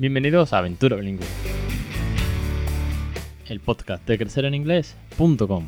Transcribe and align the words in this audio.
Bienvenidos 0.00 0.54
a 0.54 0.58
Aventura 0.60 0.96
Bilingüe, 0.96 1.26
el 3.50 3.60
podcast 3.60 4.08
de 4.08 4.16
crecereninglés.com. 4.16 5.66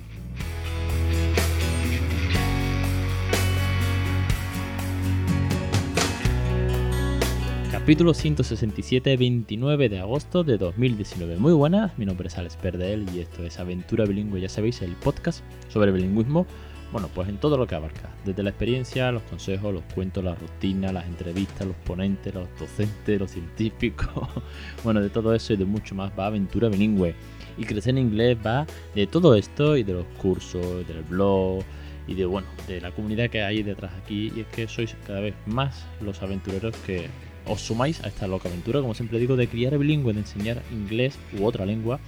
Capítulo 7.71 8.15
167, 8.15 9.19
29 9.19 9.91
de 9.91 9.99
agosto 9.99 10.45
de 10.45 10.57
2019. 10.57 11.37
Muy 11.37 11.53
buenas, 11.53 11.99
mi 11.99 12.07
nombre 12.07 12.29
es 12.29 12.39
Alex 12.39 12.57
Perdel 12.57 13.05
y 13.15 13.21
esto 13.21 13.45
es 13.45 13.61
Aventura 13.61 14.07
Bilingüe, 14.07 14.41
ya 14.41 14.49
sabéis, 14.49 14.81
el 14.81 14.93
podcast 14.93 15.45
sobre 15.69 15.93
bilingüismo 15.93 16.47
bueno, 16.93 17.09
pues 17.15 17.29
en 17.29 17.39
todo 17.39 17.57
lo 17.57 17.67
que 17.67 17.75
abarca, 17.75 18.11
desde 18.25 18.43
la 18.43 18.51
experiencia, 18.51 19.11
los 19.11 19.23
consejos, 19.23 19.73
los 19.73 19.83
cuentos, 19.95 20.23
la 20.23 20.35
rutina, 20.35 20.93
las 20.93 21.07
entrevistas, 21.07 21.67
los 21.67 21.77
ponentes, 21.77 22.35
los 22.35 22.49
docentes, 22.61 23.19
los 23.19 23.31
científicos, 23.31 24.29
bueno, 24.85 25.01
de 25.01 25.09
todo 25.09 25.35
eso 25.35 25.55
y 25.55 25.57
de 25.57 25.65
mucho 25.65 25.95
más 25.95 26.13
va 26.19 26.27
Aventura 26.27 26.69
Bilingüe. 26.69 27.15
Y 27.57 27.65
crecer 27.65 27.91
en 27.91 27.99
inglés 27.99 28.37
va 28.45 28.67
de 28.95 29.07
todo 29.07 29.35
esto 29.35 29.77
y 29.77 29.83
de 29.83 29.95
los 29.95 30.07
cursos, 30.21 30.87
del 30.87 31.03
blog 31.03 31.63
y 32.07 32.15
de, 32.15 32.27
bueno, 32.27 32.47
de 32.67 32.81
la 32.81 32.91
comunidad 32.91 33.31
que 33.31 33.43
hay 33.43 33.63
detrás 33.63 33.93
aquí. 34.03 34.33
Y 34.35 34.41
es 34.41 34.47
que 34.49 34.69
sois 34.69 34.95
cada 35.07 35.21
vez 35.21 35.35
más 35.47 35.85
los 36.01 36.23
aventureros 36.23 36.75
que 36.87 37.09
os 37.47 37.61
sumáis 37.61 38.03
a 38.05 38.09
esta 38.09 38.27
loca 38.27 38.49
aventura, 38.49 38.81
como 38.81 38.95
siempre 38.95 39.19
digo, 39.19 39.37
de 39.37 39.49
criar 39.49 39.77
bilingüe, 39.77 40.13
de 40.13 40.21
enseñar 40.21 40.63
inglés 40.71 41.19
u 41.39 41.45
otra 41.45 41.67
lengua 41.67 42.01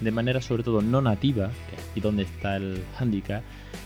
de 0.00 0.10
manera 0.10 0.40
sobre 0.40 0.62
todo 0.62 0.82
no 0.82 1.00
nativa, 1.00 1.50
que 1.68 1.76
aquí 1.76 2.00
donde 2.00 2.22
está 2.24 2.56
el 2.56 2.82
handicap, 2.98 3.42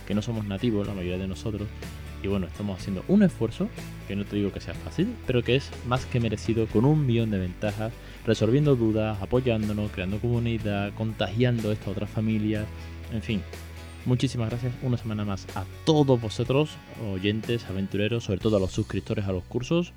que 0.07 0.15
no 0.15 0.23
somos 0.23 0.45
nativos, 0.47 0.87
la 0.87 0.95
mayoría 0.95 1.19
de 1.19 1.29
nosotros, 1.29 1.69
y 2.23 2.29
bueno, 2.29 2.47
estamos 2.47 2.81
haciendo 2.81 3.05
un 3.09 3.23
esfuerzo, 3.23 3.69
que 4.09 4.17
no 4.17 4.25
te 4.25 4.37
digo 4.37 4.51
que 4.51 4.61
sea 4.61 4.75
fácil, 4.75 5.15
pero 5.27 5.43
que 5.43 5.57
es 5.57 5.71
más 5.87 6.07
que 6.07 6.21
merecido 6.21 6.67
con 6.67 6.87
un 6.87 7.05
millón 7.07 7.31
de 7.31 7.39
ventajas, 7.39 7.93
resolviendo 8.25 8.77
dudas, 8.77 9.21
apoyándonos, 9.21 9.91
creando 9.91 10.19
comunidad, 10.19 10.95
contagiando 10.95 11.71
esto 11.71 11.91
a 11.91 11.93
otras 11.93 12.09
familias, 12.09 12.67
en 13.13 13.23
fin. 13.23 13.43
Muchísimas 14.07 14.51
gracias 14.51 14.73
una 14.83 14.97
semana 14.97 15.25
más 15.25 15.47
a 15.55 15.65
todos 15.85 16.21
vosotros, 16.21 16.71
oyentes, 17.13 17.65
aventureros, 17.67 18.25
sobre 18.25 18.41
todo 18.41 18.57
a 18.57 18.61
los 18.61 18.73
suscriptores 18.73 19.27
a 19.27 19.33
los 19.33 19.45
cursos, 19.45 19.93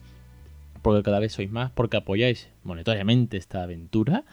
porque 0.81 1.03
cada 1.03 1.19
vez 1.19 1.33
sois 1.33 1.51
más, 1.51 1.71
porque 1.71 1.97
apoyáis 1.97 2.49
monetariamente 2.63 3.37
esta 3.37 3.63
aventura 3.63 4.23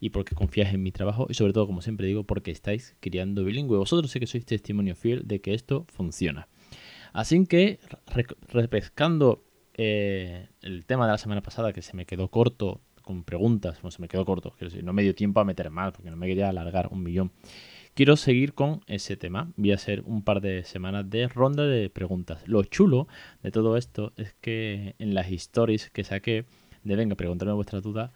y 0.00 0.10
porque 0.10 0.34
confiáis 0.34 0.72
en 0.72 0.82
mi 0.82 0.92
trabajo 0.92 1.26
y 1.28 1.34
sobre 1.34 1.52
todo, 1.52 1.66
como 1.66 1.82
siempre 1.82 2.06
digo, 2.06 2.24
porque 2.24 2.50
estáis 2.50 2.96
criando 3.00 3.44
bilingüe. 3.44 3.78
Vosotros 3.78 4.10
sé 4.10 4.20
que 4.20 4.26
sois 4.26 4.44
testimonio 4.44 4.94
fiel 4.94 5.26
de 5.26 5.40
que 5.40 5.54
esto 5.54 5.86
funciona. 5.92 6.48
Así 7.12 7.46
que, 7.46 7.80
repescando 8.48 9.44
eh, 9.74 10.48
el 10.62 10.84
tema 10.86 11.06
de 11.06 11.12
la 11.12 11.18
semana 11.18 11.42
pasada 11.42 11.72
que 11.72 11.82
se 11.82 11.96
me 11.96 12.06
quedó 12.06 12.28
corto 12.28 12.80
con 13.02 13.24
preguntas, 13.24 13.80
bueno, 13.80 13.90
se 13.90 14.02
me 14.02 14.08
quedó 14.08 14.24
corto, 14.24 14.50
quiero 14.50 14.70
decir, 14.70 14.84
no 14.84 14.92
me 14.92 15.02
dio 15.02 15.14
tiempo 15.14 15.40
a 15.40 15.44
meter 15.44 15.70
más 15.70 15.92
porque 15.92 16.10
no 16.10 16.16
me 16.16 16.26
quería 16.26 16.48
alargar 16.48 16.88
un 16.92 17.02
millón. 17.02 17.32
Quiero 17.94 18.16
seguir 18.16 18.54
con 18.54 18.82
ese 18.86 19.16
tema. 19.16 19.50
Voy 19.56 19.72
a 19.72 19.74
hacer 19.74 20.02
un 20.06 20.22
par 20.22 20.40
de 20.40 20.62
semanas 20.62 21.10
de 21.10 21.26
ronda 21.26 21.64
de 21.64 21.90
preguntas. 21.90 22.46
Lo 22.46 22.62
chulo 22.62 23.08
de 23.42 23.50
todo 23.50 23.76
esto 23.76 24.12
es 24.16 24.34
que 24.34 24.94
en 25.00 25.14
las 25.14 25.32
stories 25.32 25.90
que 25.90 26.04
saqué 26.04 26.44
de 26.84 26.96
venga, 26.96 27.16
preguntarme 27.16 27.54
vuestras 27.54 27.82
dudas, 27.82 28.12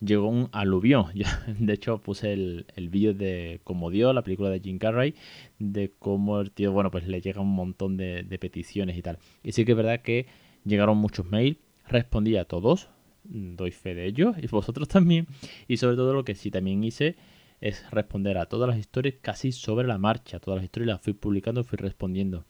llegó 0.00 0.28
un 0.28 0.48
aluvión. 0.52 1.06
de 1.58 1.72
hecho, 1.72 1.98
puse 1.98 2.32
el, 2.32 2.66
el 2.76 2.88
vídeo 2.88 3.14
de 3.14 3.60
cómo 3.64 3.90
dio 3.90 4.12
la 4.12 4.22
película 4.22 4.50
de 4.50 4.60
Jim 4.60 4.78
Carrey, 4.78 5.14
de 5.58 5.92
cómo 5.98 6.40
el 6.40 6.50
tío, 6.50 6.72
bueno, 6.72 6.90
pues 6.90 7.06
le 7.06 7.20
llega 7.20 7.40
un 7.40 7.54
montón 7.54 7.96
de, 7.96 8.24
peticiones 8.40 8.96
y 8.96 9.02
tal. 9.02 9.18
Y 9.42 9.52
sí 9.52 9.64
que 9.64 9.72
es 9.72 9.76
verdad 9.76 10.00
que 10.02 10.26
llegaron 10.64 10.98
muchos 10.98 11.26
mails, 11.26 11.58
respondí 11.86 12.36
a 12.36 12.44
todos, 12.44 12.88
doy 13.24 13.70
fe 13.70 13.94
de 13.94 14.06
ello, 14.06 14.34
y 14.40 14.46
vosotros 14.50 14.88
también. 14.88 15.26
Y 15.68 15.76
sobre 15.76 15.96
todo 15.96 16.14
lo 16.14 16.24
que 16.24 16.34
sí 16.34 16.50
también 16.50 16.82
hice 16.82 17.16
es 17.60 17.88
responder 17.90 18.38
a 18.38 18.46
todas 18.46 18.68
las 18.68 18.78
historias 18.78 19.16
casi 19.20 19.52
sobre 19.52 19.86
la 19.86 19.98
marcha. 19.98 20.40
Todas 20.40 20.58
las 20.58 20.64
historias 20.64 20.88
las 20.88 21.02
fui 21.02 21.12
publicando, 21.12 21.62
fui 21.62 21.76
respondiendo. 21.76 22.44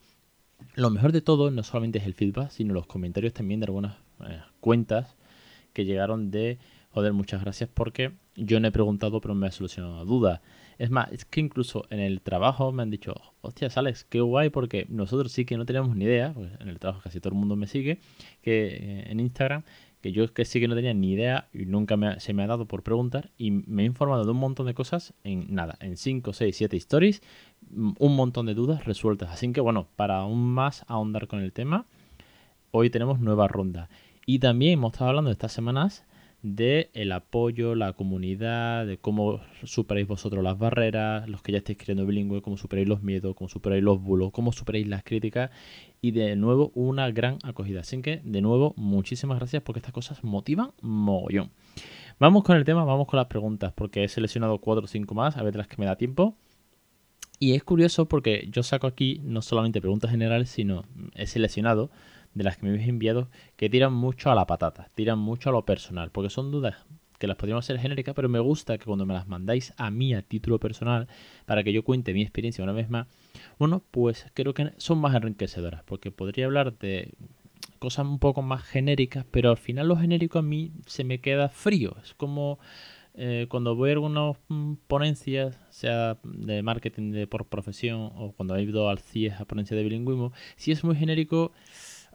Lo 0.75 0.89
mejor 0.89 1.11
de 1.11 1.21
todo 1.21 1.51
no 1.51 1.63
solamente 1.63 1.99
es 1.99 2.05
el 2.05 2.13
feedback, 2.13 2.51
sino 2.51 2.73
los 2.73 2.85
comentarios 2.85 3.33
también 3.33 3.59
de 3.59 3.65
algunas 3.65 3.97
eh, 4.25 4.39
cuentas 4.61 5.17
que 5.73 5.85
llegaron 5.85 6.31
de 6.31 6.59
Joder, 6.93 7.13
muchas 7.13 7.41
gracias 7.41 7.69
porque 7.73 8.11
yo 8.35 8.59
no 8.59 8.67
he 8.67 8.71
preguntado, 8.71 9.21
pero 9.21 9.33
me 9.33 9.47
ha 9.47 9.51
solucionado 9.51 9.97
la 9.97 10.03
duda. 10.03 10.41
Es 10.77 10.89
más, 10.89 11.09
es 11.11 11.23
que 11.23 11.39
incluso 11.39 11.85
en 11.89 11.99
el 11.99 12.21
trabajo 12.21 12.71
me 12.73 12.83
han 12.83 12.89
dicho, 12.89 13.13
hostia, 13.41 13.69
Alex, 13.73 14.03
qué 14.03 14.19
guay, 14.19 14.49
porque 14.49 14.87
nosotros 14.89 15.31
sí 15.31 15.45
que 15.45 15.55
no 15.55 15.65
tenemos 15.65 15.95
ni 15.95 16.05
idea, 16.05 16.33
pues 16.33 16.51
en 16.59 16.67
el 16.67 16.79
trabajo 16.79 17.01
casi 17.01 17.21
todo 17.21 17.33
el 17.33 17.39
mundo 17.39 17.55
me 17.55 17.67
sigue, 17.67 17.99
que 18.41 18.67
eh, 18.75 19.11
en 19.11 19.21
Instagram, 19.21 19.63
que 20.01 20.11
yo 20.11 20.33
que 20.33 20.43
sí 20.43 20.59
que 20.59 20.67
no 20.67 20.75
tenía 20.75 20.93
ni 20.93 21.13
idea 21.13 21.47
y 21.53 21.65
nunca 21.65 21.95
se 22.19 22.33
me 22.33 22.43
ha 22.43 22.47
dado 22.47 22.65
por 22.65 22.83
preguntar 22.83 23.29
y 23.37 23.51
me 23.51 23.83
he 23.83 23.85
informado 23.85 24.25
de 24.25 24.31
un 24.31 24.37
montón 24.37 24.65
de 24.65 24.73
cosas 24.73 25.13
en 25.23 25.53
nada, 25.53 25.77
en 25.79 25.95
5, 25.95 26.33
6, 26.33 26.57
7 26.57 26.75
stories, 26.77 27.21
mm, 27.69 27.91
un 27.99 28.15
montón 28.15 28.47
de 28.47 28.53
dudas 28.53 28.83
resueltas. 28.83 29.29
Así 29.29 29.51
que 29.53 29.61
bueno, 29.61 29.87
para 29.95 30.17
aún 30.17 30.41
más 30.53 30.83
ahondar 30.87 31.27
con 31.27 31.39
el 31.39 31.53
tema, 31.53 31.85
hoy 32.71 32.89
tenemos 32.89 33.19
nueva 33.19 33.47
ronda. 33.47 33.89
Y 34.25 34.39
también 34.39 34.73
hemos 34.73 34.93
estado 34.93 35.09
hablando 35.09 35.31
estas 35.31 35.51
semanas 35.51 36.05
de 36.43 36.89
el 36.93 37.11
apoyo, 37.11 37.75
la 37.75 37.93
comunidad, 37.93 38.87
de 38.87 38.97
cómo 38.97 39.41
superáis 39.63 40.07
vosotros 40.07 40.43
las 40.43 40.57
barreras, 40.57 41.29
los 41.29 41.41
que 41.41 41.51
ya 41.51 41.59
estáis 41.59 41.77
creando 41.77 42.05
bilingüe, 42.05 42.41
cómo 42.41 42.57
superáis 42.57 42.87
los 42.87 43.03
miedos, 43.03 43.35
cómo 43.35 43.47
superáis 43.47 43.83
los 43.83 44.01
bulos, 44.01 44.31
cómo 44.31 44.51
superáis 44.51 44.87
las 44.87 45.03
críticas 45.03 45.51
y 46.01 46.11
de 46.11 46.35
nuevo 46.35 46.71
una 46.73 47.11
gran 47.11 47.37
acogida. 47.43 47.81
Así 47.81 48.01
que 48.01 48.21
de 48.23 48.41
nuevo 48.41 48.73
muchísimas 48.75 49.37
gracias 49.37 49.61
porque 49.61 49.79
estas 49.79 49.93
cosas 49.93 50.23
motivan 50.23 50.71
mogollón. 50.81 51.51
Vamos 52.19 52.43
con 52.43 52.57
el 52.57 52.65
tema, 52.65 52.85
vamos 52.85 53.07
con 53.07 53.17
las 53.17 53.27
preguntas 53.27 53.73
porque 53.73 54.03
he 54.03 54.07
seleccionado 54.07 54.57
cuatro 54.59 54.85
o 54.85 54.87
cinco 54.87 55.13
más, 55.13 55.37
a 55.37 55.43
ver 55.43 55.55
las 55.55 55.67
que 55.67 55.77
me 55.77 55.85
da 55.85 55.95
tiempo. 55.95 56.35
Y 57.39 57.53
es 57.55 57.63
curioso 57.63 58.07
porque 58.07 58.47
yo 58.51 58.61
saco 58.61 58.85
aquí 58.85 59.19
no 59.23 59.41
solamente 59.41 59.81
preguntas 59.81 60.11
generales, 60.11 60.49
sino 60.49 60.83
he 61.15 61.25
seleccionado 61.25 61.89
de 62.33 62.43
las 62.43 62.57
que 62.57 62.65
me 62.65 62.71
habéis 62.71 62.87
enviado 62.87 63.29
que 63.55 63.69
tiran 63.69 63.93
mucho 63.93 64.31
a 64.31 64.35
la 64.35 64.47
patata, 64.47 64.87
tiran 64.95 65.19
mucho 65.19 65.49
a 65.49 65.53
lo 65.53 65.65
personal, 65.65 66.11
porque 66.11 66.29
son 66.29 66.51
dudas 66.51 66.75
que 67.21 67.27
las 67.27 67.37
podríamos 67.37 67.65
ser 67.65 67.77
genéricas, 67.77 68.15
pero 68.15 68.29
me 68.29 68.39
gusta 68.39 68.79
que 68.79 68.85
cuando 68.85 69.05
me 69.05 69.13
las 69.13 69.27
mandáis 69.27 69.73
a 69.77 69.91
mí 69.91 70.15
a 70.15 70.23
título 70.23 70.59
personal, 70.59 71.07
para 71.45 71.63
que 71.63 71.71
yo 71.71 71.83
cuente 71.83 72.13
mi 72.13 72.23
experiencia 72.23 72.63
una 72.63 72.73
vez 72.73 72.89
más, 72.89 73.07
bueno, 73.59 73.83
pues 73.91 74.25
creo 74.33 74.55
que 74.55 74.71
son 74.77 74.97
más 74.97 75.13
enriquecedoras, 75.13 75.83
porque 75.83 76.09
podría 76.09 76.45
hablar 76.45 76.77
de 76.79 77.13
cosas 77.77 78.07
un 78.07 78.17
poco 78.17 78.41
más 78.41 78.63
genéricas, 78.63 79.23
pero 79.29 79.51
al 79.51 79.57
final 79.57 79.87
lo 79.87 79.97
genérico 79.97 80.39
a 80.39 80.41
mí 80.41 80.71
se 80.87 81.03
me 81.03 81.21
queda 81.21 81.47
frío, 81.49 81.95
es 82.03 82.13
como... 82.15 82.59
Eh, 83.13 83.47
cuando 83.49 83.75
voy 83.75 83.89
a 83.89 83.93
algunas 83.93 84.37
mm, 84.47 84.75
ponencias, 84.87 85.59
sea 85.69 86.17
de 86.23 86.63
marketing 86.63 87.11
de 87.11 87.27
por 87.27 87.45
profesión 87.45 88.09
o 88.15 88.31
cuando 88.31 88.55
he 88.55 88.63
ido 88.63 88.89
al 88.89 88.99
CIES 88.99 89.33
a 89.41 89.43
ponencia 89.43 89.75
de 89.75 89.83
bilingüismo, 89.83 90.31
si 90.55 90.71
es 90.71 90.85
muy 90.85 90.95
genérico, 90.95 91.51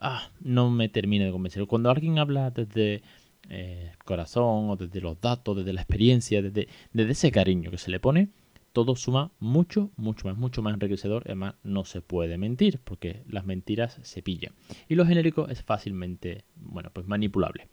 ah, 0.01 0.31
no 0.41 0.71
me 0.71 0.89
termina 0.89 1.25
de 1.25 1.33
convencer. 1.33 1.67
Cuando 1.67 1.91
alguien 1.91 2.19
habla 2.19 2.51
desde 2.51 3.03
eh, 3.49 3.93
corazón 4.05 4.71
o 4.71 4.77
desde 4.77 5.01
los 5.01 5.21
datos, 5.21 5.57
desde 5.57 5.73
la 5.73 5.81
experiencia, 5.81 6.43
desde, 6.43 6.69
desde 6.93 7.13
ese 7.13 7.31
cariño 7.33 7.71
que 7.71 7.79
se 7.79 7.91
le 7.91 8.01
pone, 8.01 8.29
todo 8.77 8.95
suma 8.95 9.31
mucho, 9.39 9.91
mucho 9.97 10.29
más, 10.29 10.37
mucho 10.37 10.61
más 10.61 10.75
enriquecedor. 10.75 11.23
Además, 11.25 11.55
no 11.63 11.87
se 11.87 12.03
puede 12.03 12.37
mentir 12.37 12.79
porque 12.85 13.23
las 13.27 13.47
mentiras 13.47 13.99
se 14.03 14.21
pillan. 14.21 14.53
Y 14.87 14.97
lo 14.97 15.07
genérico 15.07 15.49
es 15.49 15.63
fácilmente, 15.63 16.45
bueno, 16.57 16.91
pues 16.93 17.07
manipulable. 17.07 17.69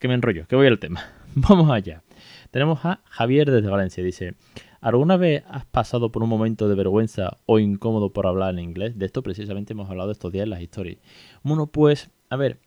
Que 0.00 0.08
me 0.08 0.14
enrollo, 0.14 0.48
que 0.48 0.56
voy 0.56 0.66
al 0.66 0.80
tema. 0.80 1.04
Vamos 1.36 1.70
allá. 1.70 2.02
Tenemos 2.50 2.84
a 2.84 3.00
Javier 3.04 3.48
desde 3.48 3.68
Valencia. 3.68 4.02
Dice, 4.02 4.34
¿Alguna 4.80 5.16
vez 5.16 5.44
has 5.46 5.66
pasado 5.66 6.10
por 6.10 6.24
un 6.24 6.28
momento 6.28 6.68
de 6.68 6.74
vergüenza 6.74 7.36
o 7.46 7.60
incómodo 7.60 8.12
por 8.12 8.26
hablar 8.26 8.54
en 8.54 8.58
inglés? 8.58 8.98
De 8.98 9.06
esto 9.06 9.22
precisamente 9.22 9.74
hemos 9.74 9.88
hablado 9.88 10.10
estos 10.10 10.32
días 10.32 10.42
en 10.42 10.50
las 10.50 10.62
historias. 10.62 10.98
Bueno, 11.44 11.68
pues, 11.68 12.10
a 12.28 12.34
ver, 12.34 12.58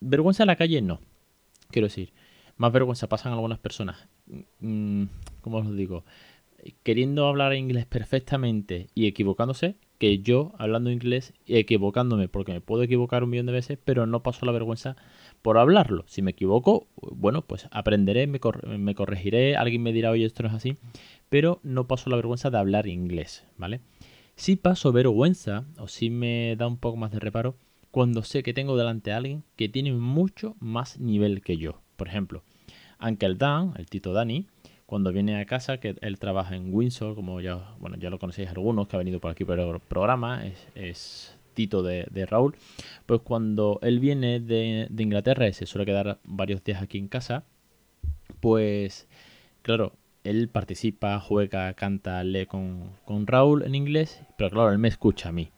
vergüenza 0.00 0.42
en 0.42 0.48
la 0.48 0.56
calle 0.56 0.82
no. 0.82 1.00
Quiero 1.70 1.86
decir, 1.86 2.12
más 2.58 2.72
vergüenza 2.72 3.08
pasan 3.08 3.32
algunas 3.32 3.58
personas. 3.58 4.06
Mm, 4.60 5.04
¿Cómo 5.40 5.56
os 5.56 5.74
digo? 5.74 6.04
Queriendo 6.82 7.26
hablar 7.26 7.54
inglés 7.54 7.86
perfectamente 7.86 8.88
y 8.94 9.06
equivocándose, 9.06 9.76
que 9.98 10.18
yo 10.18 10.52
hablando 10.58 10.90
inglés 10.90 11.32
y 11.46 11.56
equivocándome, 11.56 12.28
porque 12.28 12.52
me 12.52 12.60
puedo 12.60 12.82
equivocar 12.82 13.22
un 13.22 13.30
millón 13.30 13.46
de 13.46 13.52
veces, 13.52 13.78
pero 13.84 14.06
no 14.06 14.22
paso 14.22 14.46
la 14.46 14.52
vergüenza 14.52 14.96
por 15.42 15.58
hablarlo. 15.58 16.04
Si 16.08 16.22
me 16.22 16.32
equivoco, 16.32 16.88
bueno, 16.96 17.42
pues 17.42 17.68
aprenderé, 17.70 18.26
me, 18.26 18.40
me 18.78 18.94
corregiré, 18.94 19.56
alguien 19.56 19.82
me 19.82 19.92
dirá, 19.92 20.10
oye, 20.10 20.24
esto 20.24 20.42
no 20.42 20.48
es 20.48 20.54
así, 20.56 20.76
pero 21.28 21.60
no 21.62 21.86
paso 21.86 22.10
la 22.10 22.16
vergüenza 22.16 22.50
de 22.50 22.58
hablar 22.58 22.88
inglés, 22.88 23.44
¿vale? 23.56 23.80
Sí 24.34 24.56
paso 24.56 24.90
vergüenza, 24.92 25.66
o 25.78 25.86
sí 25.88 26.10
me 26.10 26.56
da 26.56 26.66
un 26.66 26.78
poco 26.78 26.96
más 26.96 27.12
de 27.12 27.20
reparo, 27.20 27.54
cuando 27.92 28.22
sé 28.24 28.42
que 28.42 28.54
tengo 28.54 28.76
delante 28.76 29.12
a 29.12 29.18
alguien 29.18 29.44
que 29.54 29.68
tiene 29.68 29.92
mucho 29.92 30.56
más 30.58 30.98
nivel 30.98 31.42
que 31.42 31.58
yo. 31.58 31.80
Por 31.96 32.08
ejemplo, 32.08 32.42
Uncle 33.00 33.36
Dan, 33.36 33.74
el 33.76 33.86
Tito 33.86 34.12
Dani, 34.12 34.46
cuando 34.92 35.10
viene 35.10 35.40
a 35.40 35.46
casa, 35.46 35.80
que 35.80 35.96
él 36.02 36.18
trabaja 36.18 36.54
en 36.54 36.68
Windsor, 36.70 37.14
como 37.14 37.40
ya, 37.40 37.74
bueno, 37.80 37.96
ya 37.96 38.10
lo 38.10 38.18
conocéis 38.18 38.50
algunos, 38.50 38.88
que 38.88 38.96
ha 38.96 38.98
venido 38.98 39.20
por 39.20 39.30
aquí 39.30 39.42
por 39.42 39.58
el 39.58 39.80
programa, 39.80 40.44
es, 40.74 41.34
Tito 41.54 41.82
de, 41.82 42.26
Raúl, 42.26 42.54
pues 43.06 43.22
cuando 43.22 43.78
él 43.80 44.00
viene 44.00 44.38
de, 44.38 44.88
de 44.90 45.02
Inglaterra 45.02 45.48
y 45.48 45.54
se 45.54 45.64
suele 45.64 45.86
quedar 45.86 46.18
varios 46.24 46.62
días 46.62 46.82
aquí 46.82 46.98
en 46.98 47.08
casa, 47.08 47.44
Pues, 48.40 49.08
claro, 49.62 49.94
él 50.24 50.50
participa, 50.50 51.18
juega, 51.20 51.72
canta, 51.72 52.22
lee 52.22 52.44
con, 52.44 52.90
con 53.06 53.26
Raúl 53.26 53.62
en 53.62 53.74
inglés, 53.74 54.20
pero 54.36 54.50
claro, 54.50 54.72
él 54.72 54.78
me 54.78 54.88
escucha 54.88 55.30
a 55.30 55.32
mí. 55.32 55.48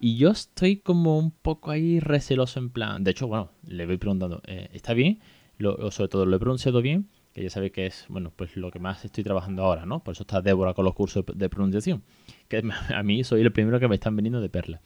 Y 0.00 0.16
yo 0.16 0.30
estoy 0.30 0.78
como 0.78 1.18
un 1.18 1.30
poco 1.30 1.72
ahí 1.72 2.00
receloso 2.00 2.58
en 2.58 2.70
plan. 2.70 3.04
De 3.04 3.10
hecho, 3.10 3.28
bueno, 3.28 3.50
le 3.66 3.84
voy 3.84 3.98
preguntando, 3.98 4.40
eh, 4.46 4.70
¿está 4.72 4.94
bien? 4.94 5.20
Lo, 5.58 5.90
sobre 5.90 6.08
todo, 6.08 6.24
¿lo 6.24 6.36
he 6.36 6.40
pronunciado 6.40 6.80
bien? 6.80 7.10
Que 7.32 7.42
ya 7.42 7.50
sabe 7.50 7.72
que 7.72 7.86
es, 7.86 8.06
bueno, 8.08 8.32
pues 8.34 8.56
lo 8.56 8.70
que 8.70 8.78
más 8.78 9.04
estoy 9.04 9.24
trabajando 9.24 9.64
ahora, 9.64 9.86
¿no? 9.86 10.04
Por 10.04 10.12
eso 10.12 10.24
está 10.24 10.42
Débora 10.42 10.74
con 10.74 10.84
los 10.84 10.94
cursos 10.94 11.24
de 11.34 11.48
pronunciación. 11.48 12.02
Que 12.48 12.62
a 12.94 13.02
mí 13.02 13.24
soy 13.24 13.40
el 13.40 13.52
primero 13.52 13.80
que 13.80 13.88
me 13.88 13.94
están 13.94 14.16
viniendo 14.16 14.40
de 14.40 14.48
perla. 14.48 14.80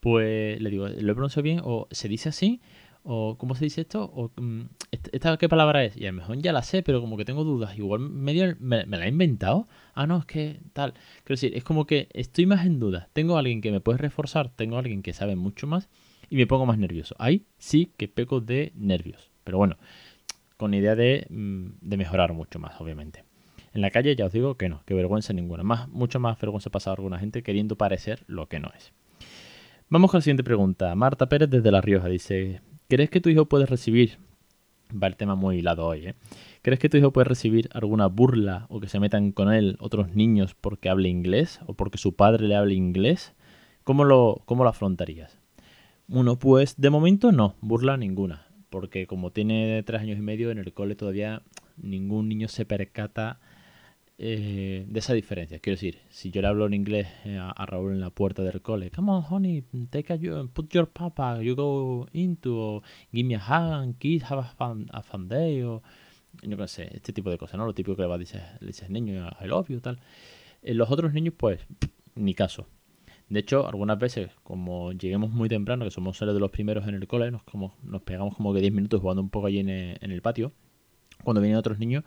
Pues 0.00 0.60
le 0.60 0.70
digo, 0.70 0.88
¿lo 0.88 1.12
he 1.12 1.14
pronunciado 1.14 1.42
bien? 1.42 1.60
¿O 1.64 1.88
se 1.90 2.08
dice 2.08 2.28
así? 2.28 2.60
o 3.02 3.36
¿cómo 3.38 3.54
se 3.54 3.64
dice 3.64 3.82
esto? 3.82 4.04
O, 4.14 4.30
mm, 4.36 4.62
¿Esta 4.90 5.36
qué 5.36 5.48
palabra 5.48 5.84
es? 5.84 5.96
Y 5.96 6.04
a 6.06 6.12
lo 6.12 6.18
mejor 6.18 6.38
ya 6.38 6.52
la 6.52 6.62
sé, 6.62 6.82
pero 6.82 7.00
como 7.00 7.16
que 7.16 7.24
tengo 7.24 7.44
dudas. 7.44 7.76
Igual 7.78 8.00
medio 8.00 8.54
me, 8.58 8.84
la 8.86 9.06
he 9.06 9.08
inventado. 9.08 9.68
Ah, 9.94 10.06
no, 10.06 10.18
es 10.18 10.26
que 10.26 10.60
tal. 10.72 10.92
Quiero 10.92 11.34
decir, 11.34 11.56
es 11.56 11.64
como 11.64 11.86
que 11.86 12.08
estoy 12.12 12.46
más 12.46 12.66
en 12.66 12.80
duda. 12.80 13.08
Tengo 13.12 13.36
a 13.36 13.40
alguien 13.40 13.60
que 13.60 13.70
me 13.70 13.80
puede 13.80 13.98
reforzar, 13.98 14.50
tengo 14.50 14.76
a 14.76 14.80
alguien 14.80 15.02
que 15.02 15.12
sabe 15.12 15.36
mucho 15.36 15.66
más 15.66 15.88
y 16.28 16.36
me 16.36 16.46
pongo 16.46 16.66
más 16.66 16.78
nervioso. 16.78 17.14
Ahí 17.18 17.46
sí 17.58 17.92
que 17.96 18.08
peco 18.08 18.40
de 18.40 18.72
nervios. 18.74 19.30
Pero 19.44 19.58
bueno, 19.58 19.78
con 20.60 20.74
idea 20.74 20.94
de, 20.94 21.26
mm, 21.30 21.68
de 21.80 21.96
mejorar 21.96 22.34
mucho 22.34 22.58
más, 22.58 22.78
obviamente. 22.82 23.24
En 23.72 23.80
la 23.80 23.90
calle 23.90 24.14
ya 24.14 24.26
os 24.26 24.32
digo 24.32 24.56
que 24.56 24.68
no, 24.68 24.82
que 24.84 24.92
vergüenza 24.92 25.32
ninguna. 25.32 25.62
Más, 25.62 25.88
mucho 25.88 26.20
más 26.20 26.38
vergüenza 26.38 26.68
pasar 26.68 26.90
a 26.90 26.94
alguna 26.96 27.18
gente 27.18 27.42
queriendo 27.42 27.76
parecer 27.76 28.24
lo 28.26 28.46
que 28.46 28.60
no 28.60 28.70
es. 28.76 28.92
Vamos 29.88 30.10
con 30.10 30.18
la 30.18 30.22
siguiente 30.22 30.44
pregunta. 30.44 30.94
Marta 30.94 31.30
Pérez 31.30 31.48
desde 31.48 31.72
La 31.72 31.80
Rioja 31.80 32.08
dice, 32.08 32.60
¿Crees 32.88 33.08
que 33.08 33.22
tu 33.22 33.30
hijo 33.30 33.46
puede 33.46 33.64
recibir, 33.64 34.18
va 34.90 35.06
el 35.06 35.16
tema 35.16 35.34
muy 35.34 35.60
hilado 35.60 35.86
hoy, 35.86 36.08
¿eh? 36.08 36.14
¿Crees 36.60 36.78
que 36.78 36.90
tu 36.90 36.98
hijo 36.98 37.10
puede 37.10 37.24
recibir 37.24 37.70
alguna 37.72 38.08
burla 38.08 38.66
o 38.68 38.80
que 38.80 38.88
se 38.88 39.00
metan 39.00 39.32
con 39.32 39.50
él 39.50 39.78
otros 39.80 40.14
niños 40.14 40.54
porque 40.60 40.90
hable 40.90 41.08
inglés 41.08 41.60
o 41.66 41.72
porque 41.72 41.96
su 41.96 42.16
padre 42.16 42.48
le 42.48 42.56
hable 42.56 42.74
inglés? 42.74 43.32
¿Cómo 43.82 44.04
lo, 44.04 44.42
cómo 44.44 44.62
lo 44.62 44.68
afrontarías? 44.68 45.38
Uno, 46.06 46.38
pues 46.38 46.78
de 46.78 46.90
momento 46.90 47.32
no, 47.32 47.54
burla 47.62 47.96
ninguna, 47.96 48.49
porque 48.70 49.06
como 49.06 49.32
tiene 49.32 49.82
tres 49.82 50.00
años 50.00 50.18
y 50.18 50.22
medio 50.22 50.50
en 50.50 50.58
el 50.58 50.72
cole 50.72 50.94
todavía 50.94 51.42
ningún 51.76 52.28
niño 52.28 52.48
se 52.48 52.64
percata 52.64 53.40
eh, 54.22 54.84
de 54.86 54.98
esa 54.98 55.14
diferencia. 55.14 55.60
Quiero 55.60 55.76
decir, 55.76 55.98
si 56.10 56.30
yo 56.30 56.42
le 56.42 56.48
hablo 56.48 56.66
en 56.66 56.74
inglés 56.74 57.08
eh, 57.24 57.38
a, 57.38 57.64
Raúl 57.64 57.92
en 57.92 58.00
la 58.00 58.10
puerta 58.10 58.42
del 58.42 58.60
cole, 58.60 58.90
come 58.90 59.12
on, 59.12 59.24
honey, 59.26 59.64
take 59.88 60.12
a, 60.12 60.18
put 60.52 60.70
your 60.74 60.86
papa, 60.86 61.40
you 61.42 61.54
go 61.56 62.06
into, 62.12 62.82
give 63.12 63.26
me 63.26 63.34
a 63.34 63.38
hug, 63.40 63.96
kiss, 63.98 64.22
have 64.30 64.40
a 64.40 65.02
fun, 65.02 65.28
day, 65.28 65.62
o 65.62 65.82
yo 66.42 66.56
qué 66.58 66.68
sé, 66.68 66.90
este 66.92 67.14
tipo 67.14 67.30
de 67.30 67.38
cosas, 67.38 67.56
¿no? 67.56 67.64
Lo 67.64 67.72
típico 67.72 67.96
que 67.96 68.02
le 68.02 68.08
va 68.08 68.16
a 68.16 68.18
decir, 68.18 68.42
le 68.60 68.66
dices 68.66 68.90
niño, 68.90 69.26
I 69.40 69.46
love 69.46 69.68
you, 69.68 69.80
tal. 69.80 69.98
En 70.62 70.76
los 70.76 70.90
otros 70.90 71.14
niños, 71.14 71.32
pues, 71.38 71.60
ni 72.14 72.34
caso. 72.34 72.66
De 73.30 73.40
hecho, 73.40 73.66
algunas 73.66 73.98
veces, 73.98 74.30
como 74.42 74.92
lleguemos 74.92 75.30
muy 75.30 75.48
temprano, 75.48 75.84
que 75.84 75.90
somos 75.90 76.18
seres 76.18 76.34
de 76.34 76.40
los 76.40 76.50
primeros 76.50 76.86
en 76.86 76.96
el 76.96 77.06
cole, 77.06 77.30
nos, 77.30 77.42
pegamos 78.02 78.36
como 78.36 78.52
que 78.52 78.60
10 78.60 78.72
minutos 78.72 79.00
jugando 79.00 79.22
un 79.22 79.30
poco 79.30 79.46
allí 79.46 79.60
en 79.60 79.70
el 79.70 80.20
patio. 80.20 80.52
Cuando 81.22 81.40
vienen 81.40 81.58
otros 81.58 81.78
niños, 81.78 82.04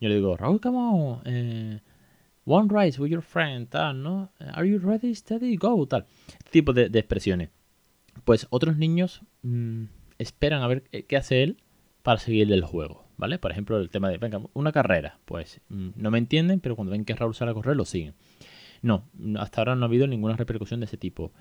yo 0.00 0.08
le 0.08 0.16
digo, 0.16 0.36
Raúl, 0.36 0.60
come 0.60 0.78
on, 0.78 1.22
eh, 1.24 1.80
one 2.44 2.68
rice 2.68 3.00
with 3.00 3.10
your 3.10 3.22
friend, 3.22 3.68
tal, 3.68 4.02
¿no? 4.02 4.30
Are 4.38 4.68
you 4.68 4.78
ready, 4.78 5.14
steady, 5.14 5.56
go, 5.56 5.86
tal. 5.86 6.06
Tipo 6.50 6.72
de, 6.72 6.86
expresiones. 6.86 7.50
Pues 8.24 8.46
otros 8.50 8.76
niños 8.76 9.22
mm, 9.42 9.84
esperan 10.18 10.62
a 10.62 10.66
ver 10.66 10.82
qué 10.82 11.16
hace 11.16 11.42
él 11.42 11.62
para 12.02 12.18
seguirle 12.18 12.54
el 12.54 12.64
juego, 12.64 13.04
¿vale? 13.16 13.38
Por 13.38 13.50
ejemplo, 13.50 13.78
el 13.78 13.90
tema 13.90 14.08
de, 14.08 14.18
venga, 14.18 14.40
una 14.52 14.72
carrera. 14.72 15.18
Pues 15.24 15.60
mm, 15.68 15.90
no 15.96 16.10
me 16.10 16.18
entienden, 16.18 16.60
pero 16.60 16.76
cuando 16.76 16.92
ven 16.92 17.04
que 17.04 17.14
Raúl 17.14 17.34
sale 17.34 17.52
a 17.52 17.54
correr, 17.54 17.76
lo 17.76 17.84
siguen. 17.84 18.14
No, 18.84 19.04
hasta 19.38 19.62
ahora 19.62 19.76
no 19.76 19.86
ha 19.86 19.88
habido 19.88 20.06
ninguna 20.06 20.36
repercusión 20.36 20.80
de 20.80 20.84
ese 20.84 20.98
tipo. 20.98 21.32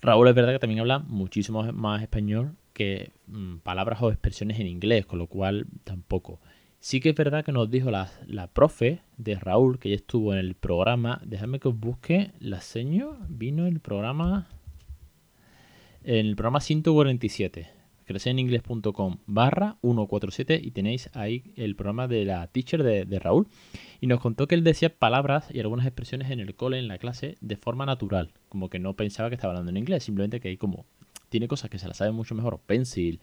Raúl 0.00 0.28
es 0.28 0.36
verdad 0.36 0.52
que 0.52 0.60
también 0.60 0.78
habla 0.78 1.00
muchísimo 1.00 1.64
más 1.72 2.00
español 2.00 2.54
que 2.72 3.10
mm, 3.26 3.56
palabras 3.56 4.00
o 4.00 4.10
expresiones 4.10 4.60
en 4.60 4.68
inglés, 4.68 5.04
con 5.04 5.18
lo 5.18 5.26
cual 5.26 5.66
tampoco. 5.82 6.38
Sí 6.78 7.00
que 7.00 7.08
es 7.08 7.16
verdad 7.16 7.44
que 7.44 7.50
nos 7.50 7.68
dijo 7.68 7.90
la, 7.90 8.08
la 8.28 8.46
profe 8.46 9.00
de 9.16 9.34
Raúl, 9.34 9.80
que 9.80 9.88
ya 9.88 9.96
estuvo 9.96 10.32
en 10.32 10.38
el 10.38 10.54
programa. 10.54 11.20
Déjame 11.24 11.58
que 11.58 11.66
os 11.66 11.76
busque 11.76 12.30
la 12.38 12.60
seño. 12.60 13.16
Vino 13.28 13.66
el 13.66 13.80
programa. 13.80 14.46
En 16.04 16.26
el 16.26 16.36
programa 16.36 16.60
147. 16.60 17.73
Crecereningles.com 18.04 19.18
barra 19.26 19.76
147 19.82 20.60
y 20.62 20.70
tenéis 20.70 21.10
ahí 21.14 21.52
el 21.56 21.76
programa 21.76 22.08
de 22.08 22.24
la 22.24 22.46
teacher 22.48 22.82
de, 22.82 23.18
Raúl. 23.18 23.48
Y 24.00 24.06
nos 24.06 24.20
contó 24.20 24.46
que 24.46 24.54
él 24.54 24.64
decía 24.64 24.94
palabras 24.94 25.48
y 25.50 25.60
algunas 25.60 25.86
expresiones 25.86 26.30
en 26.30 26.40
el 26.40 26.54
cole, 26.54 26.78
en 26.78 26.88
la 26.88 26.98
clase, 26.98 27.36
de 27.40 27.56
forma 27.56 27.86
natural. 27.86 28.32
Como 28.48 28.68
que 28.68 28.78
no 28.78 28.94
pensaba 28.94 29.28
que 29.28 29.34
estaba 29.34 29.52
hablando 29.52 29.70
en 29.70 29.76
inglés, 29.78 30.04
simplemente 30.04 30.40
que 30.40 30.48
hay 30.48 30.56
como. 30.56 30.84
Tiene 31.28 31.48
cosas 31.48 31.70
que 31.70 31.78
se 31.78 31.88
las 31.88 31.96
sabe 31.96 32.12
mucho 32.12 32.34
mejor. 32.34 32.60
Pencil, 32.66 33.20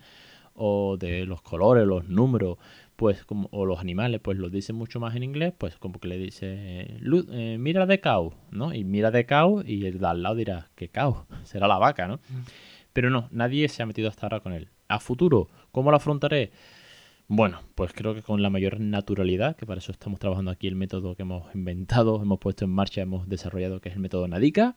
o 0.54 0.98
de 0.98 1.26
los 1.26 1.42
colores, 1.42 1.86
los 1.86 2.08
números, 2.08 2.58
pues 2.96 3.24
como, 3.26 3.48
o 3.52 3.66
los 3.66 3.80
animales, 3.80 4.22
pues 4.22 4.38
los 4.38 4.52
dice 4.52 4.74
mucho 4.74 5.00
más 5.00 5.16
en 5.16 5.24
inglés, 5.24 5.54
pues 5.58 5.78
como 5.78 6.00
que 6.00 6.08
le 6.08 6.18
dice, 6.18 6.48
eh, 6.50 7.58
mira 7.60 7.86
de 7.86 8.00
cow, 8.00 8.34
¿no? 8.52 8.74
Y 8.74 8.84
mira 8.84 9.12
de 9.12 9.26
cow 9.26 9.64
y 9.66 9.86
el 9.86 10.00
de 10.00 10.08
al 10.08 10.24
lado 10.24 10.36
dirá, 10.36 10.70
¿qué 10.76 10.90
cow? 10.90 11.26
Será 11.44 11.68
la 11.68 11.78
vaca, 11.78 12.08
¿no? 12.08 12.16
Mm. 12.16 12.71
Pero 12.94 13.10
no, 13.10 13.28
nadie 13.32 13.70
se 13.70 13.84
ha 13.84 13.86
metido 13.86 14.10
hasta 14.10 14.26
ahora 14.26 14.42
con 14.42 14.54
él. 14.54 14.70
A 14.88 15.00
futuro, 15.00 15.50
¿cómo 15.72 15.92
lo 15.92 15.98
afrontaré? 15.98 16.52
Bueno, 17.28 17.62
pues 17.76 17.94
creo 17.94 18.14
que 18.14 18.22
con 18.22 18.42
la 18.42 18.50
mayor 18.50 18.80
naturalidad, 18.80 19.56
que 19.56 19.66
para 19.66 19.80
eso 19.80 19.92
estamos 19.92 20.20
trabajando 20.20 20.52
aquí 20.52 20.68
el 20.68 20.76
método 20.76 21.16
que 21.16 21.22
hemos 21.22 21.54
inventado, 21.56 22.22
hemos 22.22 22.40
puesto 22.40 22.66
en 22.66 22.72
marcha, 22.72 23.02
hemos 23.02 23.30
desarrollado, 23.30 23.80
que 23.80 23.90
es 23.90 23.96
el 23.96 24.02
método 24.02 24.28
Nadica 24.28 24.76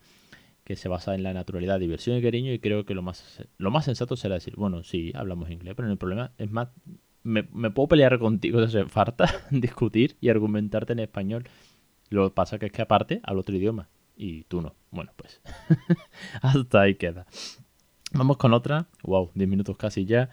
que 0.64 0.76
se 0.76 0.88
basa 0.88 1.14
en 1.14 1.22
la 1.22 1.34
naturalidad, 1.34 1.78
diversión 1.78 2.16
y 2.16 2.22
cariño 2.22 2.52
y 2.52 2.58
creo 2.58 2.84
que 2.86 2.94
lo 2.94 3.02
más, 3.02 3.42
lo 3.58 3.70
más 3.70 3.84
sensato 3.84 4.16
será 4.16 4.36
decir, 4.36 4.56
bueno, 4.56 4.82
sí, 4.82 5.12
hablamos 5.14 5.50
inglés, 5.50 5.74
pero 5.76 5.90
el 5.90 5.98
problema 5.98 6.32
es 6.38 6.50
más, 6.50 6.68
me, 7.22 7.44
puedo 7.44 7.88
pelear 7.88 8.18
contigo 8.18 8.58
hace 8.62 8.86
falta, 8.86 9.28
discutir 9.50 10.16
y 10.20 10.30
argumentarte 10.30 10.94
en 10.94 11.00
español. 11.00 11.44
Lo 12.08 12.28
que 12.28 12.34
pasa 12.34 12.58
que 12.58 12.66
es 12.66 12.72
que 12.72 12.82
aparte 12.82 13.20
hablo 13.24 13.42
otro 13.42 13.54
idioma 13.54 13.88
y 14.16 14.44
tú 14.44 14.62
no. 14.62 14.74
Bueno, 14.90 15.12
pues 15.16 15.40
hasta 16.42 16.82
ahí 16.82 16.94
queda. 16.94 17.26
Vamos 18.14 18.36
con 18.36 18.54
otra. 18.54 18.86
Wow, 19.02 19.32
10 19.34 19.48
minutos 19.48 19.76
casi 19.76 20.04
ya. 20.04 20.30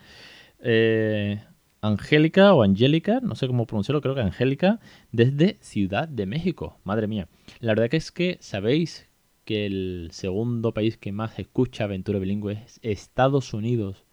Eh, 0.59 1.41
Angélica 1.81 2.53
o 2.53 2.61
Angélica, 2.61 3.19
no 3.21 3.33
sé 3.33 3.47
cómo 3.47 3.65
pronunciarlo, 3.65 4.01
creo 4.01 4.13
que 4.13 4.21
Angélica, 4.21 4.79
desde 5.11 5.57
Ciudad 5.61 6.07
de 6.07 6.27
México. 6.27 6.77
Madre 6.83 7.07
mía. 7.07 7.27
La 7.59 7.71
verdad 7.71 7.89
que 7.89 7.97
es 7.97 8.11
que 8.11 8.37
sabéis 8.39 9.09
que 9.45 9.65
el 9.65 10.09
segundo 10.11 10.75
país 10.75 10.97
que 10.97 11.11
más 11.11 11.39
escucha 11.39 11.85
aventura 11.85 12.19
bilingüe 12.19 12.53
es 12.63 12.79
Estados 12.83 13.51
Unidos 13.51 14.05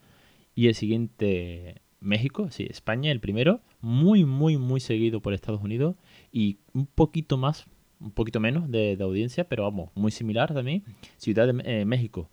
y 0.55 0.69
el 0.69 0.75
siguiente 0.75 1.83
México, 2.01 2.51
sí, 2.51 2.67
España 2.71 3.11
el 3.11 3.21
primero, 3.21 3.61
muy, 3.83 4.25
muy, 4.25 4.57
muy 4.57 4.81
seguido 4.81 5.21
por 5.21 5.35
Estados 5.35 5.63
Unidos 5.63 5.97
y 6.33 6.59
un 6.73 6.87
poquito 6.87 7.37
más, 7.37 7.67
un 8.01 8.13
poquito 8.13 8.41
menos 8.41 8.71
de, 8.71 8.97
audiencia, 8.99 9.47
pero 9.47 9.65
vamos, 9.65 9.91
muy 9.95 10.11
similar 10.11 10.55
también, 10.55 10.85
Ciudad 11.19 11.53
de 11.53 11.63
eh, 11.65 11.85
México. 11.85 12.31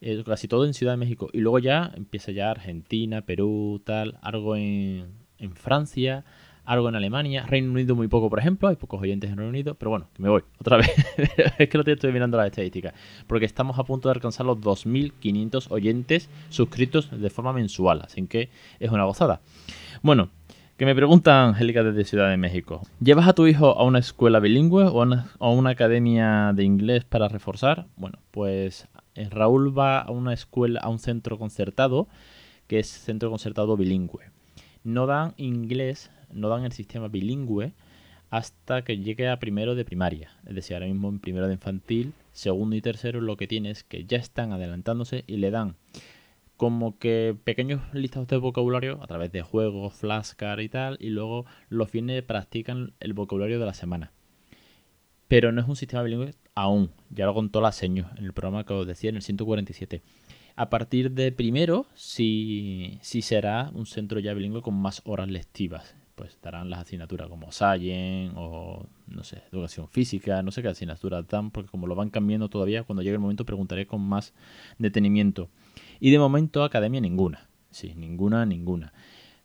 Eh, 0.00 0.22
casi 0.24 0.46
todo 0.48 0.64
en 0.64 0.74
Ciudad 0.74 0.92
de 0.92 0.96
México. 0.96 1.28
Y 1.32 1.38
luego 1.38 1.58
ya 1.58 1.90
empieza 1.96 2.32
ya 2.32 2.50
Argentina, 2.50 3.22
Perú, 3.22 3.82
tal, 3.84 4.18
algo 4.22 4.54
en, 4.56 5.08
en 5.38 5.54
Francia, 5.54 6.24
algo 6.68 6.90
en 6.90 6.96
Alemania, 6.96 7.46
Reino 7.46 7.72
Unido 7.72 7.96
muy 7.96 8.08
poco, 8.08 8.28
por 8.28 8.38
ejemplo, 8.38 8.68
hay 8.68 8.76
pocos 8.76 9.00
oyentes 9.00 9.30
en 9.30 9.38
Reino 9.38 9.48
Unido, 9.48 9.74
pero 9.74 9.90
bueno, 9.90 10.08
que 10.14 10.22
me 10.22 10.28
voy 10.28 10.42
otra 10.60 10.76
vez. 10.76 10.90
es 11.58 11.68
que 11.68 11.78
no 11.78 11.84
estoy 11.86 12.12
mirando 12.12 12.36
las 12.36 12.48
estadísticas, 12.48 12.92
porque 13.26 13.46
estamos 13.46 13.78
a 13.78 13.84
punto 13.84 14.10
de 14.10 14.14
alcanzar 14.14 14.44
los 14.44 14.58
2.500 14.58 15.68
oyentes 15.70 16.28
suscritos 16.50 17.10
de 17.10 17.30
forma 17.30 17.54
mensual, 17.54 18.02
así 18.04 18.26
que 18.26 18.50
es 18.80 18.90
una 18.90 19.04
gozada. 19.04 19.40
Bueno, 20.02 20.28
que 20.76 20.84
me 20.84 20.94
pregunta 20.94 21.42
Angélica 21.42 21.82
desde 21.82 22.04
Ciudad 22.04 22.28
de 22.28 22.36
México. 22.36 22.82
¿Llevas 23.00 23.26
a 23.26 23.32
tu 23.32 23.46
hijo 23.46 23.78
a 23.78 23.84
una 23.84 23.98
escuela 23.98 24.38
bilingüe 24.38 24.84
o 24.84 25.02
a 25.02 25.50
una, 25.50 25.70
academia 25.70 26.52
de 26.54 26.64
inglés 26.64 27.04
para 27.04 27.28
reforzar? 27.28 27.86
Bueno, 27.96 28.18
pues 28.30 28.86
Raúl 29.30 29.76
va 29.76 30.00
a 30.00 30.10
una 30.10 30.32
escuela, 30.32 30.80
a 30.80 30.88
un 30.88 30.98
centro 30.98 31.38
concertado, 31.38 32.08
que 32.66 32.78
es 32.78 32.88
centro 32.88 33.30
concertado 33.30 33.76
bilingüe. 33.76 34.30
No 34.84 35.06
dan 35.06 35.34
inglés 35.36 36.10
no 36.32 36.48
dan 36.48 36.64
el 36.64 36.72
sistema 36.72 37.08
bilingüe 37.08 37.72
hasta 38.30 38.82
que 38.82 38.98
llegue 38.98 39.28
a 39.28 39.38
primero 39.38 39.74
de 39.74 39.84
primaria. 39.84 40.30
Es 40.46 40.54
decir, 40.54 40.74
ahora 40.74 40.86
mismo 40.86 41.08
en 41.08 41.18
primero 41.18 41.46
de 41.46 41.54
infantil, 41.54 42.12
segundo 42.32 42.76
y 42.76 42.82
tercero 42.82 43.20
lo 43.20 43.36
que 43.36 43.46
tiene 43.46 43.70
es 43.70 43.84
que 43.84 44.04
ya 44.04 44.18
están 44.18 44.52
adelantándose 44.52 45.24
y 45.26 45.38
le 45.38 45.50
dan 45.50 45.76
como 46.56 46.98
que 46.98 47.36
pequeños 47.44 47.80
listados 47.94 48.28
de 48.28 48.36
vocabulario 48.36 49.00
a 49.02 49.06
través 49.06 49.30
de 49.30 49.42
juegos, 49.42 49.94
flashcards 49.94 50.62
y 50.62 50.68
tal, 50.68 50.98
y 51.00 51.10
luego 51.10 51.46
los 51.68 51.88
fines 51.88 52.22
practican 52.22 52.92
el 53.00 53.12
vocabulario 53.12 53.60
de 53.60 53.66
la 53.66 53.74
semana. 53.74 54.12
Pero 55.28 55.52
no 55.52 55.60
es 55.60 55.68
un 55.68 55.76
sistema 55.76 56.02
bilingüe 56.02 56.34
aún, 56.62 56.90
ya 57.10 57.26
lo 57.26 57.34
contó 57.34 57.60
la 57.60 57.72
seño 57.72 58.10
en 58.16 58.24
el 58.24 58.32
programa 58.32 58.64
que 58.64 58.72
os 58.74 58.86
decía 58.86 59.10
en 59.10 59.16
el 59.16 59.22
147. 59.22 60.02
A 60.56 60.70
partir 60.70 61.12
de 61.12 61.30
primero, 61.30 61.86
sí, 61.94 62.98
sí 63.00 63.22
será 63.22 63.70
un 63.74 63.86
centro 63.86 64.18
ya 64.18 64.34
bilingüe 64.34 64.62
con 64.62 64.74
más 64.74 65.02
horas 65.04 65.28
lectivas 65.28 65.94
pues 66.18 66.36
darán 66.42 66.68
las 66.68 66.80
asignaturas 66.80 67.28
como 67.28 67.52
Science 67.52 68.34
o, 68.34 68.84
no 69.06 69.22
sé, 69.22 69.44
Educación 69.52 69.86
Física, 69.86 70.42
no 70.42 70.50
sé 70.50 70.62
qué 70.62 70.68
asignaturas 70.68 71.28
dan, 71.28 71.52
porque 71.52 71.70
como 71.70 71.86
lo 71.86 71.94
van 71.94 72.10
cambiando 72.10 72.48
todavía, 72.48 72.82
cuando 72.82 73.02
llegue 73.02 73.14
el 73.14 73.20
momento 73.20 73.46
preguntaré 73.46 73.86
con 73.86 74.00
más 74.00 74.34
detenimiento. 74.78 75.48
Y 76.00 76.10
de 76.10 76.18
momento 76.18 76.64
Academia 76.64 77.00
ninguna, 77.00 77.48
sí, 77.70 77.94
ninguna, 77.94 78.44
ninguna. 78.46 78.92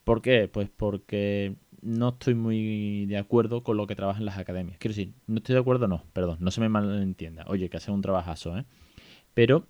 ¿Por 0.04 0.24
qué? 0.24 0.50
Pues 0.52 0.68
porque 0.76 1.58
no 1.84 2.10
estoy 2.10 2.34
muy 2.34 3.06
de 3.06 3.18
acuerdo 3.18 3.64
con 3.64 3.78
lo 3.78 3.88
que 3.88 3.96
trabajan 3.96 4.26
las 4.26 4.38
academias. 4.38 4.78
Quiero 4.78 4.96
decir, 4.96 5.14
no 5.28 5.38
estoy 5.38 5.54
de 5.54 5.62
acuerdo, 5.62 5.88
no, 5.88 6.04
perdón, 6.14 6.38
no 6.40 6.52
se 6.52 6.62
me 6.62 6.70
malentienda. 6.70 7.46
Oye, 7.48 7.70
que 7.70 7.78
hacen 7.78 7.94
un 7.94 8.02
trabajazo, 8.02 8.58
¿eh? 8.58 8.66
Pero 9.34 9.68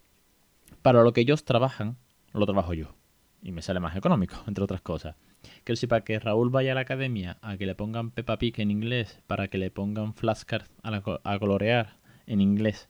para 0.81 1.03
lo 1.03 1.13
que 1.13 1.21
ellos 1.21 1.43
trabajan, 1.43 1.97
lo 2.33 2.45
trabajo 2.45 2.73
yo. 2.73 2.95
Y 3.41 3.51
me 3.51 3.61
sale 3.61 3.79
más 3.79 3.95
económico, 3.95 4.35
entre 4.47 4.63
otras 4.63 4.81
cosas. 4.81 5.15
Quiero 5.41 5.73
decir, 5.73 5.89
para 5.89 6.03
que 6.03 6.19
Raúl 6.19 6.49
vaya 6.49 6.71
a 6.71 6.75
la 6.75 6.81
academia 6.81 7.37
a 7.41 7.57
que 7.57 7.65
le 7.65 7.75
pongan 7.75 8.11
Peppa 8.11 8.37
Pig 8.37 8.59
en 8.59 8.71
inglés, 8.71 9.21
para 9.27 9.47
que 9.47 9.57
le 9.57 9.71
pongan 9.71 10.13
flashcards 10.13 10.69
a, 10.83 11.01
a 11.23 11.39
colorear 11.39 11.97
en 12.27 12.39
inglés, 12.39 12.89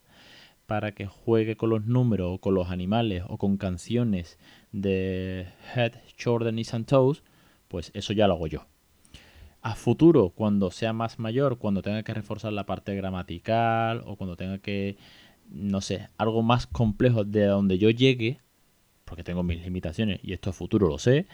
para 0.68 0.94
que 0.94 1.08
juegue 1.08 1.56
con 1.58 1.70
los 1.70 1.86
números 1.86 2.36
o 2.36 2.38
con 2.40 2.54
los 2.54 2.70
animales 2.70 3.24
o 3.28 3.38
con 3.38 3.58
canciones 3.58 4.38
de 4.72 5.48
Head, 5.76 5.94
Shoulder, 6.18 6.52
Knees 6.52 6.74
and 6.74 6.86
Toes, 6.86 7.24
pues 7.68 7.92
eso 7.96 8.14
ya 8.14 8.28
lo 8.28 8.36
hago 8.36 8.48
yo. 8.48 8.68
A 9.64 9.76
futuro, 9.76 10.30
cuando 10.30 10.72
sea 10.72 10.92
más 10.92 11.20
mayor, 11.20 11.58
cuando 11.58 11.82
tenga 11.82 12.04
que 12.04 12.14
reforzar 12.14 12.52
la 12.52 12.66
parte 12.66 12.96
gramatical 12.96 14.04
o 14.06 14.18
cuando 14.18 14.36
tenga 14.36 14.58
que, 14.58 14.98
no 15.50 15.80
sé, 15.80 16.10
algo 16.18 16.44
más 16.44 16.68
complejo 16.68 17.24
de 17.24 17.46
donde 17.46 17.78
yo 17.78 17.90
llegue, 17.90 18.42
porque 19.06 19.24
tengo 19.24 19.42
mis 19.42 19.64
limitaciones 19.64 20.20
y 20.22 20.34
esto 20.34 20.50
a 20.50 20.54
futuro 20.54 20.90
lo 20.90 20.98
sé, 21.00 21.28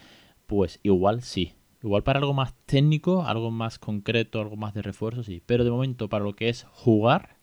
pues 0.46 0.80
igual 0.84 1.24
sí. 1.24 1.54
Igual 1.82 2.04
para 2.04 2.20
algo 2.20 2.34
más 2.34 2.54
técnico, 2.68 3.24
algo 3.24 3.50
más 3.50 3.80
concreto, 3.80 4.40
algo 4.42 4.58
más 4.58 4.76
de 4.76 4.84
refuerzo, 4.84 5.24
sí. 5.24 5.42
Pero 5.46 5.64
de 5.64 5.72
momento 5.72 6.08
para 6.08 6.24
lo 6.24 6.36
que 6.36 6.50
es 6.50 6.68
jugar, 6.72 7.38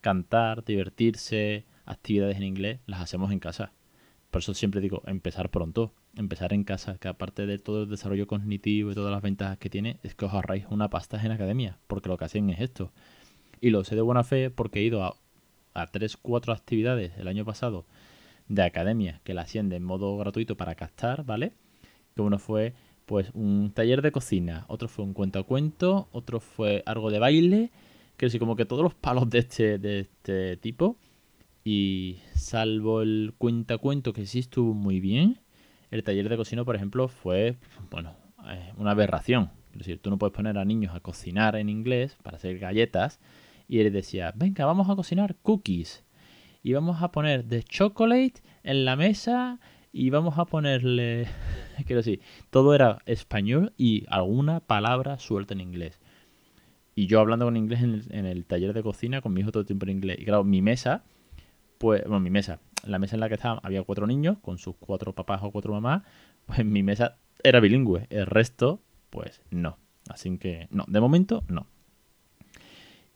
cantar, 0.00 0.64
divertirse, 0.64 1.66
actividades 1.84 2.36
en 2.36 2.42
inglés, 2.42 2.80
las 2.86 3.00
hacemos 3.00 3.30
en 3.30 3.38
casa. 3.38 3.72
Por 4.32 4.40
eso 4.40 4.54
siempre 4.54 4.80
digo, 4.80 5.02
empezar 5.06 5.50
pronto, 5.50 5.92
empezar 6.16 6.52
en 6.52 6.64
casa, 6.64 6.98
que 6.98 7.08
aparte 7.08 7.46
de 7.46 7.58
todo 7.58 7.84
el 7.84 7.90
desarrollo 7.90 8.26
cognitivo 8.26 8.90
y 8.90 8.94
todas 8.94 9.12
las 9.12 9.22
ventajas 9.22 9.58
que 9.58 9.70
tiene, 9.70 9.98
es 10.02 10.14
que 10.14 10.24
os 10.24 10.32
ahorráis 10.32 10.66
una 10.70 10.90
pasta 10.90 11.22
en 11.22 11.32
academia, 11.32 11.78
porque 11.86 12.08
lo 12.08 12.16
que 12.16 12.24
hacen 12.24 12.50
es 12.50 12.60
esto. 12.60 12.92
Y 13.60 13.70
lo 13.70 13.84
sé 13.84 13.94
de 13.94 14.02
buena 14.02 14.24
fe 14.24 14.50
porque 14.50 14.80
he 14.80 14.82
ido 14.82 15.04
a, 15.04 15.16
a 15.74 15.86
3, 15.86 16.16
4 16.16 16.52
actividades 16.52 17.12
el 17.18 17.28
año 17.28 17.44
pasado 17.44 17.86
de 18.48 18.62
academia 18.62 19.20
que 19.24 19.34
la 19.34 19.42
hacían 19.42 19.68
de 19.68 19.80
modo 19.80 20.16
gratuito 20.16 20.56
para 20.56 20.74
captar, 20.74 21.24
¿vale? 21.24 21.52
Que 22.14 22.22
uno 22.22 22.38
fue 22.38 22.74
pues 23.06 23.30
un 23.34 23.70
taller 23.72 24.02
de 24.02 24.12
cocina, 24.12 24.64
otro 24.68 24.88
fue 24.88 25.04
un 25.04 25.12
cuento 25.12 25.38
a 25.38 25.44
cuento, 25.44 26.08
otro 26.12 26.40
fue 26.40 26.82
algo 26.86 27.10
de 27.10 27.20
baile, 27.20 27.70
que 28.16 28.28
sí, 28.30 28.38
como 28.38 28.56
que 28.56 28.64
todos 28.64 28.82
los 28.82 28.94
palos 28.94 29.30
de 29.30 29.38
este, 29.38 29.78
de 29.78 30.00
este 30.00 30.56
tipo 30.56 30.96
y 31.64 32.18
salvo 32.34 33.02
el 33.02 33.34
cuentacuento 33.38 34.12
que 34.12 34.26
sí 34.26 34.40
estuvo 34.40 34.74
muy 34.74 35.00
bien, 35.00 35.38
el 35.90 36.02
taller 36.02 36.28
de 36.28 36.36
cocina, 36.36 36.64
por 36.64 36.76
ejemplo, 36.76 37.08
fue, 37.08 37.56
bueno, 37.90 38.14
eh, 38.48 38.72
una 38.76 38.92
aberración. 38.92 39.50
Es 39.72 39.78
decir, 39.78 40.00
tú 40.00 40.10
no 40.10 40.18
puedes 40.18 40.34
poner 40.34 40.58
a 40.58 40.64
niños 40.64 40.94
a 40.94 41.00
cocinar 41.00 41.56
en 41.56 41.68
inglés 41.68 42.16
para 42.22 42.36
hacer 42.36 42.58
galletas. 42.58 43.20
Y 43.68 43.80
él 43.80 43.92
decía, 43.92 44.32
venga, 44.34 44.64
vamos 44.64 44.88
a 44.88 44.96
cocinar 44.96 45.36
cookies. 45.42 46.04
Y 46.62 46.72
vamos 46.72 47.02
a 47.02 47.12
poner 47.12 47.44
de 47.44 47.62
chocolate 47.62 48.42
en 48.62 48.84
la 48.84 48.96
mesa 48.96 49.60
y 49.92 50.10
vamos 50.10 50.38
a 50.38 50.44
ponerle, 50.44 51.26
quiero 51.86 52.00
decir, 52.00 52.20
todo 52.50 52.74
era 52.74 52.98
español 53.06 53.72
y 53.76 54.04
alguna 54.08 54.60
palabra 54.60 55.18
suelta 55.18 55.54
en 55.54 55.60
inglés. 55.60 56.00
Y 56.94 57.06
yo 57.06 57.20
hablando 57.20 57.44
con 57.44 57.56
inglés 57.56 57.82
en 57.82 58.26
el, 58.26 58.44
taller 58.46 58.72
de 58.72 58.82
cocina, 58.82 59.20
con 59.20 59.32
mi 59.32 59.42
hijo 59.42 59.52
todo 59.52 59.60
el 59.60 59.66
tiempo 59.66 59.84
en 59.84 59.92
inglés. 59.92 60.18
Y 60.18 60.24
claro, 60.24 60.44
mi 60.44 60.62
mesa 60.62 61.04
pues, 61.78 62.02
bueno, 62.04 62.20
mi 62.20 62.30
mesa, 62.30 62.58
la 62.88 62.98
mesa 62.98 63.16
en 63.16 63.20
la 63.20 63.28
que 63.28 63.34
estaba 63.34 63.60
había 63.62 63.82
cuatro 63.82 64.06
niños 64.06 64.38
con 64.40 64.58
sus 64.58 64.76
cuatro 64.76 65.14
papás 65.14 65.40
o 65.42 65.50
cuatro 65.50 65.72
mamás, 65.72 66.02
pues 66.46 66.64
mi 66.64 66.82
mesa 66.82 67.18
era 67.42 67.60
bilingüe, 67.60 68.06
el 68.10 68.26
resto, 68.26 68.80
pues 69.10 69.42
no. 69.50 69.78
Así 70.08 70.38
que, 70.38 70.68
no, 70.70 70.84
de 70.88 71.00
momento, 71.00 71.44
no. 71.48 71.66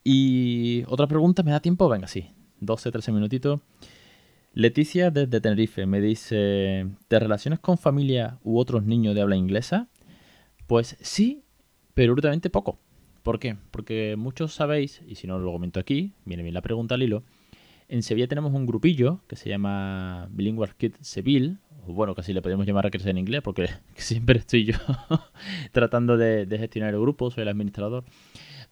Y 0.02 0.84
otra 0.88 1.06
pregunta, 1.06 1.42
¿me 1.42 1.50
da 1.50 1.60
tiempo? 1.60 1.88
Venga, 1.88 2.06
sí, 2.06 2.30
12, 2.60 2.90
13 2.90 3.12
minutitos. 3.12 3.60
Leticia 4.52 5.10
desde 5.10 5.40
Tenerife 5.40 5.86
me 5.86 6.00
dice, 6.00 6.88
¿te 7.06 7.18
relacionas 7.20 7.60
con 7.60 7.78
familia 7.78 8.38
u 8.42 8.58
otros 8.58 8.84
niños 8.84 9.14
de 9.14 9.22
habla 9.22 9.36
inglesa? 9.36 9.88
Pues 10.66 10.96
sí, 11.00 11.44
pero 11.94 12.12
últimamente 12.12 12.50
poco. 12.50 12.78
¿Por 13.22 13.38
qué? 13.38 13.56
Porque 13.70 14.16
muchos 14.16 14.54
sabéis, 14.54 15.02
y 15.06 15.16
si 15.16 15.26
no 15.26 15.38
lo 15.38 15.52
comento 15.52 15.78
aquí, 15.78 16.14
viene 16.24 16.42
bien 16.42 16.54
la 16.54 16.62
pregunta 16.62 16.94
al 16.94 17.02
hilo, 17.02 17.22
en 17.90 18.04
Sevilla 18.04 18.28
tenemos 18.28 18.54
un 18.54 18.66
grupillo 18.66 19.20
que 19.26 19.34
se 19.34 19.48
llama 19.48 20.28
Bilingual 20.30 20.76
Kids 20.76 20.98
Seville, 21.00 21.56
bueno, 21.86 22.14
casi 22.14 22.32
le 22.32 22.40
podemos 22.40 22.64
llamar 22.64 22.86
a 22.86 22.90
crecer 22.90 23.10
en 23.10 23.18
inglés 23.18 23.42
porque 23.42 23.68
siempre 23.96 24.38
estoy 24.38 24.64
yo 24.64 24.76
tratando 25.72 26.16
de, 26.16 26.46
gestionar 26.48 26.94
el 26.94 27.00
grupo, 27.00 27.32
soy 27.32 27.42
el 27.42 27.48
administrador, 27.48 28.04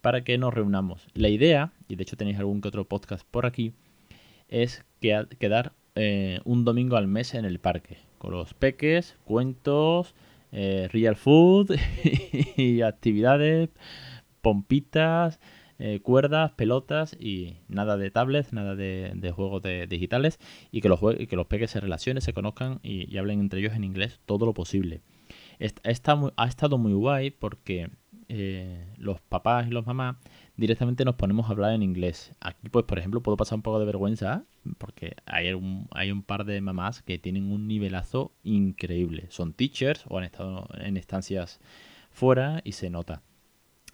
para 0.00 0.22
que 0.22 0.38
nos 0.38 0.54
reunamos. 0.54 1.08
La 1.14 1.28
idea, 1.28 1.72
y 1.88 1.96
de 1.96 2.04
hecho 2.04 2.16
tenéis 2.16 2.38
algún 2.38 2.60
que 2.60 2.68
otro 2.68 2.84
podcast 2.84 3.26
por 3.28 3.44
aquí, 3.44 3.72
es 4.48 4.84
que, 5.00 5.26
quedar 5.40 5.72
eh, 5.96 6.40
un 6.44 6.64
domingo 6.64 6.96
al 6.96 7.08
mes 7.08 7.34
en 7.34 7.44
el 7.44 7.58
parque, 7.58 7.98
con 8.18 8.30
los 8.30 8.54
peques, 8.54 9.16
cuentos, 9.25 10.14
eh, 10.52 10.88
real 10.92 11.16
food 11.16 11.75
y 12.56 12.82
actividades, 12.82 13.70
pompitas, 14.42 15.40
eh, 15.78 16.00
cuerdas, 16.00 16.52
pelotas 16.52 17.16
y 17.18 17.56
nada 17.68 17.97
de 17.97 18.11
tablets, 18.11 18.52
nada 18.52 18.75
de, 18.75 19.32
juegos 19.35 19.62
digitales 19.88 20.38
y 20.73 20.80
que 20.80 20.88
los, 20.88 21.00
que 21.00 21.37
los 21.37 21.47
peques 21.47 21.70
se 21.70 21.80
relacionen, 21.80 22.20
se 22.20 22.32
conozcan 22.32 22.80
y, 22.82 23.16
hablen 23.16 23.40
entre 23.40 23.61
ellos 23.61 23.75
en 23.75 23.85
inglés 23.85 24.20
todo 24.26 24.47
lo 24.47 24.54
posible. 24.54 25.02
ha 25.61 26.47
estado 26.47 26.78
muy 26.78 26.92
guay 26.92 27.30
porque 27.30 27.90
eh, 28.30 28.85
los 28.99 29.23
papás 29.23 29.66
y 29.68 29.70
los 29.70 29.87
mamás 29.87 30.16
directamente 30.56 31.04
nos 31.06 31.14
ponemos 31.14 31.47
a 31.47 31.52
hablar 31.52 31.73
en 31.73 31.82
inglés. 31.82 32.32
Aquí, 32.40 32.68
pues, 32.68 32.85
por 32.85 32.99
ejemplo, 32.99 33.23
puedo 33.23 33.37
pasar 33.38 33.56
un 33.56 33.62
poco 33.62 33.78
de 33.78 33.87
vergüenza 33.87 34.44
porque 34.76 35.16
hay 35.25 35.52
un, 35.54 35.88
hay 35.92 36.11
un 36.11 36.23
par 36.23 36.44
de 36.44 36.61
mamás 36.61 37.02
que 37.02 37.18
tienen 37.18 37.50
un 37.50 37.66
nivelazo 37.66 38.32
increíble. 38.42 39.26
Son 39.30 39.54
teachers 39.54 40.04
o 40.08 40.18
han 40.18 40.25
estado 40.25 40.68
en 40.75 40.99
estancias 40.99 41.61
fuera 42.11 42.61
y 42.64 42.73
se 42.73 42.90
nota. 42.90 43.23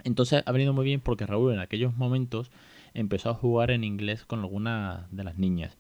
Entonces 0.04 0.42
ha 0.46 0.52
venido 0.52 0.72
muy 0.72 0.84
bien 0.84 1.00
porque 1.00 1.26
Raúl 1.26 1.52
en 1.52 1.58
aquellos 1.58 1.96
momentos 1.96 2.50
empezó 2.92 3.30
a 3.30 3.34
jugar 3.34 3.70
en 3.70 3.84
inglés 3.84 4.24
con 4.24 4.40
alguna 4.40 5.08
de 5.10 5.24
las 5.24 5.38
niñas. 5.38 5.76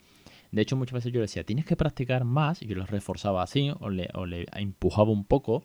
De 0.50 0.62
hecho, 0.62 0.76
muchas 0.76 0.94
veces 0.94 1.12
yo 1.12 1.18
le 1.18 1.22
decía, 1.22 1.44
tienes 1.44 1.64
que 1.64 1.74
practicar 1.74 2.24
más, 2.24 2.62
y 2.62 2.66
yo 2.66 2.76
lo 2.76 2.86
reforzaba 2.86 3.42
así, 3.42 3.72
o 3.80 3.90
le, 3.90 4.08
o 4.14 4.24
le 4.24 4.46
empujaba 4.54 5.10
un 5.10 5.24
poco. 5.24 5.64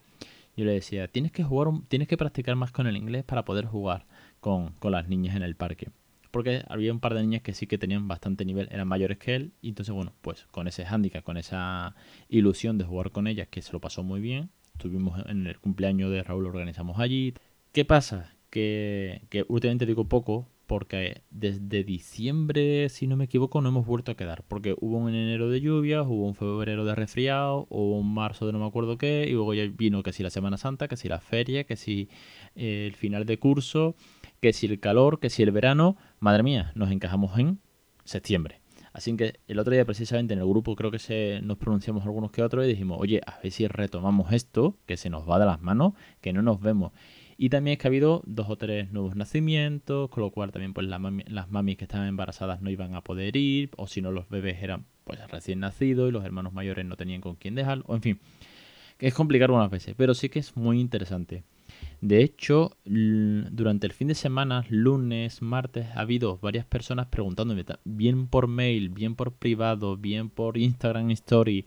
Yo 0.57 0.65
le 0.65 0.73
decía, 0.73 1.07
tienes 1.07 1.31
que 1.31 1.43
jugar, 1.43 1.69
tienes 1.87 2.07
que 2.07 2.17
practicar 2.17 2.55
más 2.55 2.71
con 2.71 2.87
el 2.87 2.97
inglés 2.97 3.23
para 3.23 3.45
poder 3.45 3.65
jugar 3.65 4.07
con, 4.39 4.71
con 4.79 4.91
las 4.91 5.07
niñas 5.07 5.35
en 5.35 5.43
el 5.43 5.55
parque. 5.55 5.89
Porque 6.31 6.63
había 6.67 6.91
un 6.91 6.99
par 6.99 7.13
de 7.13 7.21
niñas 7.21 7.43
que 7.43 7.53
sí 7.53 7.67
que 7.67 7.77
tenían 7.77 8.07
bastante 8.07 8.45
nivel, 8.45 8.67
eran 8.71 8.87
mayores 8.87 9.19
que 9.19 9.35
él, 9.35 9.51
y 9.61 9.69
entonces, 9.69 9.93
bueno, 9.93 10.13
pues 10.21 10.47
con 10.51 10.67
ese 10.67 10.85
handicap, 10.85 11.23
con 11.23 11.37
esa 11.37 11.95
ilusión 12.27 12.79
de 12.79 12.85
jugar 12.85 13.11
con 13.11 13.27
ellas, 13.27 13.47
que 13.47 13.61
se 13.61 13.71
lo 13.73 13.79
pasó 13.79 14.03
muy 14.03 14.21
bien. 14.21 14.49
Estuvimos 14.73 15.23
en 15.27 15.45
el 15.45 15.59
cumpleaños 15.59 16.09
de 16.09 16.23
Raúl, 16.23 16.43
lo 16.43 16.49
organizamos 16.49 16.99
allí. 16.99 17.35
¿Qué 17.73 17.85
pasa? 17.85 18.33
Que, 18.49 19.45
últimamente 19.47 19.85
digo 19.85 20.05
poco, 20.05 20.47
porque 20.67 21.23
desde 21.31 21.83
diciembre, 21.83 22.89
si 22.89 23.07
no 23.07 23.17
me 23.17 23.25
equivoco, 23.25 23.59
no 23.61 23.69
hemos 23.69 23.87
vuelto 23.87 24.11
a 24.11 24.15
quedar. 24.15 24.43
Porque 24.47 24.75
hubo 24.79 24.97
un 24.97 25.09
enero 25.09 25.49
de 25.49 25.61
lluvias, 25.61 26.05
hubo 26.07 26.27
un 26.27 26.35
febrero 26.35 26.85
de 26.85 26.93
resfriado, 26.93 27.65
hubo 27.69 27.97
un 27.97 28.13
marzo 28.13 28.45
de 28.45 28.53
no 28.53 28.59
me 28.59 28.67
acuerdo 28.67 28.97
qué, 28.97 29.25
y 29.27 29.33
luego 29.33 29.53
ya 29.55 29.65
vino 29.65 30.03
que 30.03 30.13
si 30.13 30.21
la 30.21 30.29
Semana 30.29 30.57
Santa, 30.57 30.87
que 30.87 30.97
si 30.97 31.07
la 31.07 31.19
feria, 31.19 31.63
que 31.63 31.75
si 31.75 32.09
eh, 32.55 32.85
el 32.87 32.95
final 32.95 33.25
de 33.25 33.39
curso, 33.39 33.95
que 34.41 34.53
si 34.53 34.67
el 34.67 34.79
calor, 34.79 35.19
que 35.19 35.29
si 35.29 35.41
el 35.41 35.51
verano. 35.51 35.97
Madre 36.19 36.43
mía, 36.43 36.71
nos 36.75 36.91
encajamos 36.91 37.37
en 37.39 37.59
septiembre. 38.03 38.61
Así 38.93 39.15
que 39.15 39.39
el 39.47 39.59
otro 39.59 39.73
día 39.73 39.85
precisamente 39.85 40.33
en 40.33 40.39
el 40.39 40.45
grupo 40.45 40.75
creo 40.75 40.91
que 40.91 40.99
se, 40.99 41.39
nos 41.43 41.57
pronunciamos 41.57 42.03
algunos 42.05 42.31
que 42.31 42.41
otros 42.41 42.65
y 42.65 42.69
dijimos, 42.69 42.97
oye, 42.99 43.21
a 43.25 43.39
ver 43.41 43.51
si 43.51 43.67
retomamos 43.67 44.33
esto, 44.33 44.77
que 44.85 44.97
se 44.97 45.09
nos 45.09 45.29
va 45.29 45.39
de 45.39 45.45
las 45.45 45.61
manos, 45.61 45.93
que 46.21 46.33
no 46.33 46.41
nos 46.41 46.59
vemos. 46.59 46.91
Y 47.41 47.47
también 47.47 47.73
es 47.73 47.79
que 47.79 47.87
ha 47.87 47.89
habido 47.89 48.21
dos 48.25 48.49
o 48.49 48.57
tres 48.57 48.91
nuevos 48.91 49.15
nacimientos, 49.15 50.09
con 50.09 50.23
lo 50.23 50.29
cual 50.29 50.51
también 50.51 50.73
pues 50.73 50.85
las 50.85 51.49
mamis 51.49 51.77
que 51.77 51.85
estaban 51.85 52.05
embarazadas 52.05 52.61
no 52.61 52.69
iban 52.69 52.95
a 52.95 53.01
poder 53.01 53.37
ir, 53.37 53.69
o 53.77 53.87
si 53.87 54.01
no 54.01 54.11
los 54.11 54.27
bebés 54.27 54.61
eran 54.61 54.85
pues 55.05 55.25
recién 55.31 55.61
nacidos 55.61 56.09
y 56.09 56.11
los 56.11 56.25
hermanos 56.25 56.51
mayores 56.51 56.85
no 56.85 56.97
tenían 56.97 57.21
con 57.21 57.37
quién 57.37 57.55
dejar, 57.55 57.81
o 57.85 57.95
en 57.95 58.01
fin, 58.01 58.19
es 58.99 59.13
complicado 59.13 59.53
unas 59.53 59.71
veces, 59.71 59.95
pero 59.97 60.13
sí 60.13 60.27
que 60.27 60.39
es 60.39 60.57
muy 60.57 60.81
interesante. 60.81 61.43
De 62.01 62.21
hecho, 62.21 62.75
durante 62.83 63.87
el 63.87 63.93
fin 63.93 64.09
de 64.09 64.15
semana, 64.15 64.65
lunes, 64.67 65.41
martes, 65.41 65.87
ha 65.95 66.01
habido 66.01 66.39
varias 66.39 66.65
personas 66.65 67.07
preguntándome, 67.07 67.63
bien 67.85 68.27
por 68.27 68.47
mail, 68.47 68.89
bien 68.89 69.15
por 69.15 69.31
privado, 69.31 69.95
bien 69.95 70.29
por 70.29 70.57
Instagram 70.57 71.11
Story, 71.11 71.65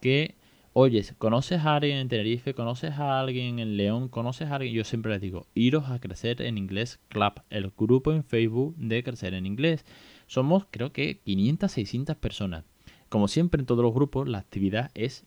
que 0.00 0.36
Oye, 0.72 1.04
¿conoces 1.18 1.64
a 1.64 1.74
alguien 1.74 1.98
en 1.98 2.08
Tenerife? 2.08 2.54
¿Conoces 2.54 2.92
a 2.92 3.18
alguien 3.18 3.58
en 3.58 3.76
León? 3.76 4.08
¿Conoces 4.08 4.48
a 4.48 4.54
alguien? 4.54 4.72
Yo 4.72 4.84
siempre 4.84 5.10
les 5.10 5.20
digo, 5.20 5.48
iros 5.52 5.90
a 5.90 5.98
Crecer 5.98 6.40
en 6.42 6.58
Inglés 6.58 7.00
Club, 7.08 7.42
el 7.50 7.72
grupo 7.76 8.12
en 8.12 8.22
Facebook 8.22 8.76
de 8.76 9.02
Crecer 9.02 9.34
en 9.34 9.46
Inglés. 9.46 9.84
Somos 10.28 10.66
creo 10.70 10.92
que 10.92 11.18
500, 11.24 11.72
600 11.72 12.16
personas. 12.16 12.64
Como 13.08 13.26
siempre 13.26 13.58
en 13.58 13.66
todos 13.66 13.82
los 13.82 13.92
grupos, 13.92 14.28
la 14.28 14.38
actividad 14.38 14.92
es 14.94 15.26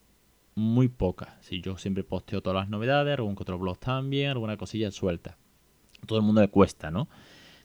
muy 0.55 0.88
poca. 0.88 1.38
Si 1.41 1.59
yo 1.59 1.77
siempre 1.77 2.05
posteo 2.05 2.41
todas 2.41 2.62
las 2.62 2.69
novedades, 2.69 3.17
algún 3.17 3.35
otro 3.38 3.59
blog 3.59 3.77
también, 3.79 4.29
alguna 4.29 4.55
cosilla 4.55 4.91
suelta. 4.91 5.38
todo 6.07 6.19
el 6.19 6.23
mundo 6.23 6.39
le 6.39 6.47
cuesta, 6.47 6.89
¿no? 6.89 7.09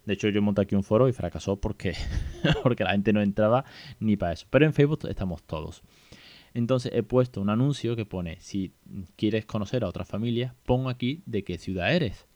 De 0.04 0.14
hecho, 0.14 0.28
yo 0.30 0.42
monté 0.42 0.62
aquí 0.62 0.74
un 0.74 0.82
foro 0.82 1.08
y 1.08 1.12
fracasó 1.12 1.60
porque, 1.60 1.94
porque 2.64 2.82
la 2.82 2.90
gente 2.90 3.12
no 3.12 3.20
entraba 3.22 3.64
ni 4.00 4.16
para 4.16 4.32
eso. 4.32 4.46
Pero 4.50 4.64
en 4.64 4.74
Facebook 4.74 5.06
estamos 5.08 5.44
todos. 5.44 5.84
Entonces 6.54 6.92
he 6.94 7.02
puesto 7.02 7.40
un 7.40 7.50
anuncio 7.50 7.96
que 7.96 8.04
pone, 8.04 8.38
si 8.40 8.72
quieres 9.16 9.46
conocer 9.46 9.84
a 9.84 9.88
otra 9.88 10.04
familia, 10.04 10.54
pon 10.64 10.88
aquí 10.88 11.22
de 11.26 11.44
qué 11.44 11.58
ciudad 11.58 11.94
eres. 11.94 12.26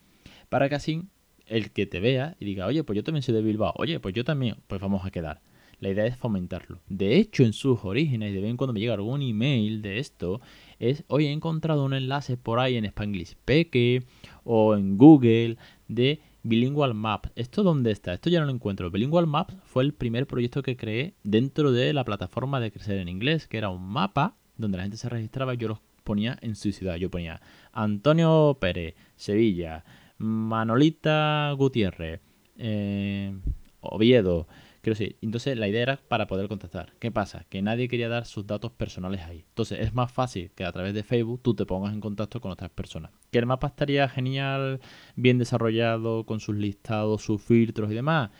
Para 0.49 0.69
que 0.69 0.75
así 0.75 1.03
el 1.47 1.71
que 1.71 1.87
te 1.87 2.01
vea 2.01 2.37
y 2.41 2.45
diga, 2.45 2.67
oye, 2.67 2.85
pues 2.85 2.97
yo 2.97 3.05
también 3.05 3.23
soy 3.23 3.35
de 3.35 3.43
Bilbao, 3.43 3.75
oye, 3.77 4.01
pues 4.01 4.15
yo 4.15 4.25
también, 4.25 4.57
pues 4.67 4.81
vamos 4.81 5.05
a 5.05 5.11
quedar. 5.11 5.41
La 5.81 5.91
idea 5.91 6.07
es 6.07 6.17
fomentarlo. 6.17 6.81
De 6.89 7.17
hecho, 7.17 7.43
en 7.43 7.53
sus 7.53 7.85
orígenes, 7.85 8.33
de 8.33 8.41
vez 8.41 8.51
en 8.51 8.57
cuando 8.57 8.73
me 8.73 8.79
llega 8.79 8.95
algún 8.95 9.21
email 9.21 9.83
de 9.83 9.99
esto, 9.99 10.41
es, 10.79 11.03
oye, 11.09 11.29
he 11.29 11.33
encontrado 11.33 11.85
un 11.85 11.93
enlace 11.93 12.37
por 12.37 12.61
ahí 12.61 12.77
en 12.77 12.85
Spanglish 12.85 13.35
Peque 13.45 14.05
o 14.45 14.77
en 14.77 14.97
Google 14.97 15.57
de 15.89 16.21
Bilingual 16.43 16.95
Map. 16.95 17.27
¿Esto 17.37 17.63
dónde 17.63 17.91
está? 17.91 18.15
Esto 18.15 18.31
ya 18.31 18.41
no 18.41 18.47
lo 18.47 18.53
encuentro. 18.53 18.91
Bilingual 18.91 19.27
Map 19.27 19.51
fue 19.65 19.85
el 19.85 19.95
primer 19.95 20.27
proyecto 20.27 20.63
que 20.63 20.77
creé 20.77 21.15
dentro 21.23 21.73
de 21.73 21.93
la 21.93 22.05
plataforma 22.05 22.61
de 22.61 22.73
Crecer 22.73 22.99
en 22.99 23.09
Inglés, 23.09 23.47
que 23.47 23.59
era 23.59 23.71
un 23.71 23.87
mapa 23.89 24.37
donde 24.57 24.77
la 24.77 24.85
gente 24.85 24.97
se 24.97 25.09
registraba 25.09 25.55
yo 25.55 25.69
los 25.69 25.79
ponía 26.05 26.39
en 26.43 26.57
su 26.57 26.73
ciudad. 26.73 26.97
Yo 26.97 27.11
ponía 27.11 27.41
Antonio 27.73 28.57
Pérez, 28.61 28.95
Sevilla, 29.17 29.85
Manolita 30.19 31.53
Gutiérrez, 31.57 32.21
eh, 32.59 33.35
Oviedo, 33.81 34.47
Quiero 34.83 34.99
decir, 34.99 35.17
entonces 35.23 35.57
la 35.57 35.69
idea 35.69 35.83
era 35.83 35.97
para 35.97 36.27
poder 36.27 36.49
contactar. 36.49 36.93
¿Qué 36.99 37.13
pasa? 37.13 37.47
Que 37.49 37.63
nadie 37.63 37.87
quería 37.87 38.09
dar 38.09 38.27
sus 38.27 38.49
datos 38.49 38.73
personales 38.73 39.21
ahí. 39.21 39.45
Entonces 39.49 39.79
es 39.79 39.95
más 39.95 40.11
fácil 40.11 40.51
que 40.57 40.65
a 40.65 40.73
través 40.73 40.93
de 40.93 41.05
Facebook 41.05 41.41
tú 41.41 41.55
te 41.55 41.65
pongas 41.65 41.95
en 41.95 42.01
contacto 42.01 42.41
con 42.41 42.51
otras 42.51 42.71
personas. 42.71 43.13
¿Que 43.31 43.39
el 43.39 43.47
mapa 43.47 43.69
estaría 43.69 44.09
genial, 44.09 44.81
bien 45.15 45.39
desarrollado, 45.39 46.27
con 46.27 46.41
sus 46.41 46.57
listados, 46.57 47.23
sus 47.23 47.41
filtros 47.41 47.93
y 47.93 47.95
demás? 47.95 48.31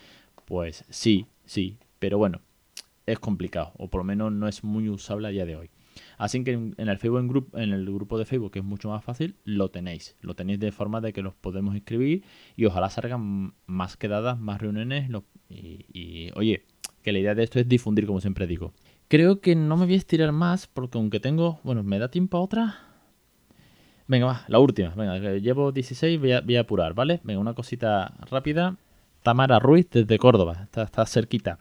Pues 0.45 0.85
sí, 0.91 1.27
sí. 1.45 1.79
Pero 2.01 2.19
bueno, 2.19 2.41
es 3.07 3.21
complicado. 3.21 3.73
O 3.79 3.89
por 3.89 4.01
lo 4.01 4.05
menos 4.05 4.33
no 4.33 4.49
es 4.49 4.65
muy 4.65 4.89
usable 4.89 5.29
a 5.29 5.31
día 5.31 5.47
de 5.47 5.55
hoy. 5.55 5.71
Así 6.19 6.43
que 6.45 6.53
en 6.53 6.75
el 6.77 6.99
Facebook 6.99 7.21
en, 7.21 7.29
grupo, 7.29 7.59
el 7.59 7.85
grupo 7.87 8.19
de 8.19 8.25
Facebook, 8.25 8.53
que 8.53 8.59
es 8.61 8.65
mucho 8.65 8.89
más 8.89 9.05
fácil, 9.05 9.37
lo 9.45 9.71
tenéis. 9.71 10.17
Lo 10.21 10.35
tenéis 10.35 10.61
de 10.61 10.73
forma 10.73 11.01
de 11.01 11.13
que 11.13 11.23
los 11.23 11.35
podemos 11.35 11.75
escribir 11.75 12.25
y 12.57 12.65
ojalá 12.65 12.91
salgan 12.91 13.55
más 13.67 13.97
quedadas, 13.97 14.39
más 14.39 14.61
reuniones. 14.61 15.11
y, 15.49 16.31
oye, 16.35 16.65
que 17.03 17.13
la 17.13 17.19
idea 17.19 17.35
de 17.35 17.43
esto 17.43 17.59
es 17.59 17.69
difundir, 17.69 18.07
como 18.07 18.21
siempre 18.21 18.47
digo. 18.47 18.73
Creo 19.09 19.41
que 19.41 19.55
no 19.55 19.77
me 19.77 19.85
voy 19.85 19.95
a 19.95 19.99
estirar 19.99 20.33
más 20.33 20.67
porque 20.67 20.99
aunque 20.99 21.21
tengo, 21.21 21.61
bueno, 21.65 21.83
¿me 21.83 21.99
da 21.99 22.11
tiempo 22.11 22.39
a 22.39 22.41
otra? 22.41 22.79
Venga, 24.07 24.27
va, 24.27 24.45
la 24.49 24.59
última. 24.59 24.91
Venga, 24.95 25.19
llevo 25.39 25.73
16, 25.73 26.19
voy 26.21 26.33
a, 26.33 26.41
voy 26.41 26.57
a 26.57 26.61
apurar, 26.61 26.95
¿vale? 26.95 27.21
Venga, 27.25 27.41
una 27.41 27.55
cosita 27.55 28.15
rápida. 28.31 28.77
Tamara 29.23 29.59
Ruiz 29.59 29.89
desde 29.91 30.19
Córdoba, 30.19 30.69
está, 30.75 31.07
cerquita. 31.07 31.59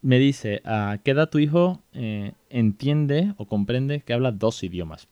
Me 0.00 0.18
dice, 0.18 0.62
¿a 0.64 0.98
qué 1.04 1.10
edad 1.10 1.28
tu 1.28 1.38
hijo 1.38 1.82
eh, 1.92 2.32
entiende 2.48 3.34
o 3.36 3.46
comprende 3.46 4.00
que 4.00 4.12
habla 4.12 4.32
dos 4.32 4.62
idiomas? 4.62 5.08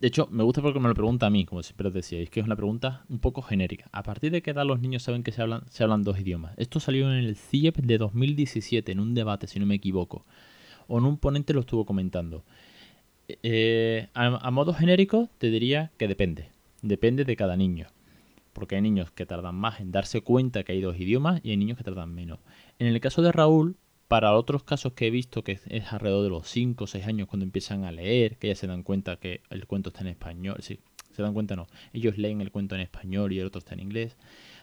De 0.00 0.08
hecho, 0.08 0.26
me 0.32 0.42
gusta 0.42 0.62
porque 0.62 0.80
me 0.80 0.88
lo 0.88 0.94
pregunta 0.94 1.26
a 1.26 1.30
mí, 1.30 1.44
como 1.44 1.62
siempre 1.62 1.86
os 1.86 1.94
decía, 1.94 2.18
es 2.18 2.28
que 2.28 2.40
es 2.40 2.46
una 2.46 2.56
pregunta 2.56 3.04
un 3.08 3.20
poco 3.20 3.40
genérica. 3.40 3.88
¿A 3.92 4.02
partir 4.02 4.32
de 4.32 4.42
qué 4.42 4.50
edad 4.50 4.66
los 4.66 4.80
niños 4.80 5.04
saben 5.04 5.22
que 5.22 5.30
se 5.30 5.42
hablan, 5.42 5.62
se 5.70 5.84
hablan 5.84 6.02
dos 6.02 6.18
idiomas? 6.18 6.54
Esto 6.56 6.80
salió 6.80 7.12
en 7.12 7.18
el 7.18 7.36
CIEP 7.36 7.76
de 7.76 7.98
2017, 7.98 8.90
en 8.90 8.98
un 8.98 9.14
debate, 9.14 9.46
si 9.46 9.60
no 9.60 9.66
me 9.66 9.76
equivoco. 9.76 10.24
O 10.88 10.98
en 10.98 11.04
un 11.04 11.18
ponente 11.18 11.54
lo 11.54 11.60
estuvo 11.60 11.84
comentando. 11.84 12.42
Eh, 13.28 14.08
a 14.14 14.50
modo 14.50 14.74
genérico, 14.74 15.28
te 15.38 15.50
diría 15.50 15.92
que 15.98 16.08
depende. 16.08 16.48
Depende 16.82 17.24
de 17.24 17.36
cada 17.36 17.56
niño 17.56 17.86
porque 18.52 18.76
hay 18.76 18.82
niños 18.82 19.10
que 19.10 19.26
tardan 19.26 19.54
más 19.54 19.80
en 19.80 19.92
darse 19.92 20.20
cuenta 20.20 20.62
que 20.62 20.72
hay 20.72 20.80
dos 20.80 20.98
idiomas 20.98 21.40
y 21.42 21.50
hay 21.50 21.56
niños 21.56 21.78
que 21.78 21.84
tardan 21.84 22.14
menos. 22.14 22.40
En 22.78 22.86
el 22.86 23.00
caso 23.00 23.22
de 23.22 23.32
Raúl, 23.32 23.76
para 24.08 24.34
otros 24.34 24.62
casos 24.62 24.92
que 24.92 25.06
he 25.06 25.10
visto 25.10 25.42
que 25.42 25.58
es 25.66 25.92
alrededor 25.92 26.22
de 26.22 26.28
los 26.28 26.46
5 26.46 26.84
o 26.84 26.86
6 26.86 27.06
años 27.06 27.28
cuando 27.28 27.44
empiezan 27.44 27.84
a 27.84 27.92
leer, 27.92 28.36
que 28.36 28.48
ya 28.48 28.54
se 28.54 28.66
dan 28.66 28.82
cuenta 28.82 29.16
que 29.16 29.40
el 29.48 29.66
cuento 29.66 29.88
está 29.88 30.02
en 30.02 30.08
español, 30.08 30.56
sí, 30.60 30.80
se 31.12 31.22
dan 31.22 31.32
cuenta 31.32 31.56
no, 31.56 31.66
ellos 31.92 32.18
leen 32.18 32.40
el 32.40 32.50
cuento 32.50 32.74
en 32.74 32.82
español 32.82 33.32
y 33.32 33.38
el 33.38 33.46
otro 33.46 33.60
está 33.60 33.74
en 33.74 33.80
inglés. 33.80 34.16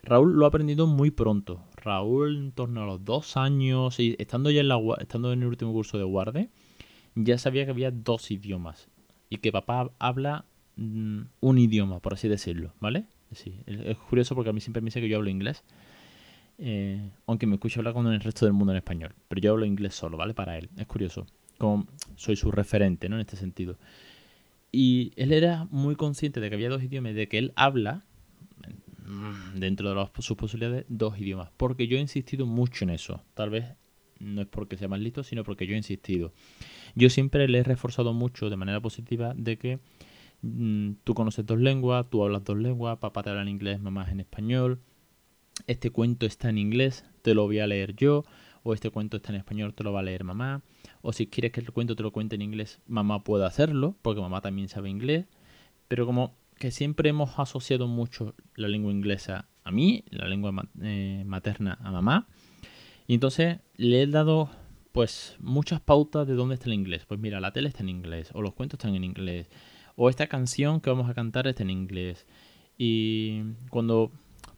Raúl 0.03 0.33
lo 0.33 0.45
ha 0.45 0.49
aprendido 0.49 0.87
muy 0.87 1.11
pronto. 1.11 1.63
Raúl 1.75 2.37
en 2.37 2.51
torno 2.51 2.83
a 2.83 2.85
los 2.85 3.03
2 3.03 3.37
años, 3.37 3.99
y 3.99 4.15
estando 4.19 4.51
ya 4.51 4.61
en, 4.61 4.67
la, 4.67 4.79
estando 4.99 5.33
en 5.33 5.41
el 5.41 5.47
último 5.47 5.73
curso 5.73 5.97
de 5.97 6.03
guarde, 6.03 6.49
ya 7.15 7.37
sabía 7.37 7.65
que 7.65 7.71
había 7.71 7.91
dos 7.91 8.31
idiomas 8.31 8.87
y 9.29 9.37
que 9.37 9.51
papá 9.51 9.91
habla 9.99 10.45
mm, 10.75 11.21
un 11.39 11.57
idioma, 11.57 11.99
por 11.99 12.13
así 12.13 12.27
decirlo, 12.27 12.73
¿vale? 12.79 13.05
Sí, 13.31 13.61
es 13.65 13.97
curioso 13.97 14.35
porque 14.35 14.49
a 14.49 14.53
mí 14.53 14.61
siempre 14.61 14.81
me 14.81 14.87
dice 14.87 15.01
que 15.01 15.09
yo 15.09 15.17
hablo 15.17 15.29
inglés. 15.29 15.63
Eh, 16.57 17.11
aunque 17.25 17.47
me 17.47 17.55
escucho 17.55 17.79
hablar 17.79 17.93
con 17.93 18.07
el 18.07 18.19
resto 18.19 18.45
del 18.45 18.53
mundo 18.53 18.73
en 18.73 18.77
español. 18.77 19.15
Pero 19.27 19.41
yo 19.41 19.51
hablo 19.51 19.65
inglés 19.65 19.95
solo, 19.95 20.17
¿vale? 20.17 20.33
Para 20.33 20.57
él. 20.57 20.69
Es 20.77 20.87
curioso. 20.87 21.25
Soy 22.15 22.35
su 22.35 22.51
referente, 22.51 23.09
¿no? 23.09 23.15
En 23.15 23.21
este 23.21 23.35
sentido. 23.35 23.77
Y 24.71 25.11
él 25.15 25.31
era 25.31 25.67
muy 25.71 25.95
consciente 25.95 26.39
de 26.39 26.49
que 26.49 26.55
había 26.55 26.69
dos 26.69 26.83
idiomas, 26.83 27.15
de 27.15 27.27
que 27.27 27.37
él 27.37 27.53
habla, 27.55 28.03
mm, 29.05 29.59
dentro 29.59 29.93
de 29.93 30.21
sus 30.21 30.37
posibilidades, 30.37 30.85
dos 30.89 31.19
idiomas. 31.19 31.49
Porque 31.57 31.87
yo 31.87 31.97
he 31.97 32.01
insistido 32.01 32.45
mucho 32.45 32.83
en 32.83 32.91
eso. 32.91 33.23
Tal 33.33 33.49
vez 33.49 33.65
no 34.19 34.41
es 34.41 34.47
porque 34.47 34.77
sea 34.77 34.87
más 34.87 34.99
listo, 34.99 35.23
sino 35.23 35.43
porque 35.43 35.65
yo 35.65 35.73
he 35.73 35.77
insistido. 35.77 36.33
Yo 36.95 37.09
siempre 37.09 37.47
le 37.47 37.59
he 37.59 37.63
reforzado 37.63 38.13
mucho 38.13 38.49
de 38.49 38.57
manera 38.57 38.81
positiva 38.81 39.33
de 39.35 39.57
que 39.57 39.79
Mm, 40.41 40.93
tú 41.03 41.13
conoces 41.13 41.45
dos 41.45 41.59
lenguas, 41.59 42.09
tú 42.09 42.23
hablas 42.23 42.43
dos 42.43 42.57
lenguas, 42.57 42.97
papá 42.97 43.23
te 43.23 43.29
habla 43.29 43.41
en 43.41 43.49
inglés, 43.49 43.79
mamá 43.79 44.09
en 44.09 44.19
español. 44.19 44.79
Este 45.67 45.91
cuento 45.91 46.25
está 46.25 46.49
en 46.49 46.57
inglés, 46.57 47.05
te 47.21 47.33
lo 47.33 47.45
voy 47.45 47.59
a 47.59 47.67
leer 47.67 47.95
yo. 47.95 48.23
O 48.63 48.73
este 48.73 48.89
cuento 48.89 49.17
está 49.17 49.31
en 49.31 49.37
español, 49.37 49.73
te 49.73 49.83
lo 49.83 49.93
va 49.93 50.01
a 50.01 50.03
leer 50.03 50.23
mamá. 50.23 50.61
O 51.01 51.13
si 51.13 51.27
quieres 51.27 51.51
que 51.51 51.61
el 51.61 51.71
cuento 51.71 51.95
te 51.95 52.03
lo 52.03 52.11
cuente 52.11 52.35
en 52.35 52.41
inglés, 52.41 52.81
mamá 52.87 53.23
puede 53.23 53.45
hacerlo, 53.45 53.95
porque 54.01 54.21
mamá 54.21 54.41
también 54.41 54.67
sabe 54.67 54.89
inglés. 54.89 55.25
Pero 55.87 56.05
como 56.05 56.35
que 56.57 56.71
siempre 56.71 57.09
hemos 57.09 57.39
asociado 57.39 57.87
mucho 57.87 58.35
la 58.55 58.67
lengua 58.67 58.91
inglesa 58.91 59.47
a 59.63 59.71
mí, 59.71 60.03
la 60.09 60.27
lengua 60.27 60.53
eh, 60.81 61.23
materna 61.25 61.77
a 61.81 61.91
mamá. 61.91 62.27
Y 63.07 63.13
entonces 63.13 63.59
le 63.75 64.03
he 64.03 64.07
dado 64.07 64.49
pues 64.91 65.37
muchas 65.39 65.79
pautas 65.79 66.27
de 66.27 66.33
dónde 66.33 66.55
está 66.55 66.67
el 66.67 66.73
inglés. 66.73 67.05
Pues 67.07 67.19
mira, 67.19 67.39
la 67.39 67.53
tele 67.53 67.69
está 67.69 67.81
en 67.81 67.89
inglés, 67.89 68.31
o 68.33 68.41
los 68.41 68.53
cuentos 68.53 68.77
están 68.77 68.95
en 68.95 69.03
inglés, 69.03 69.49
o 70.01 70.07
esta 70.07 70.27
canción 70.27 70.79
que 70.79 70.89
vamos 70.89 71.09
a 71.09 71.13
cantar 71.13 71.45
está 71.45 71.61
en 71.63 71.71
inglés. 71.71 72.25
Y 72.77 73.41
cuando 73.69 74.11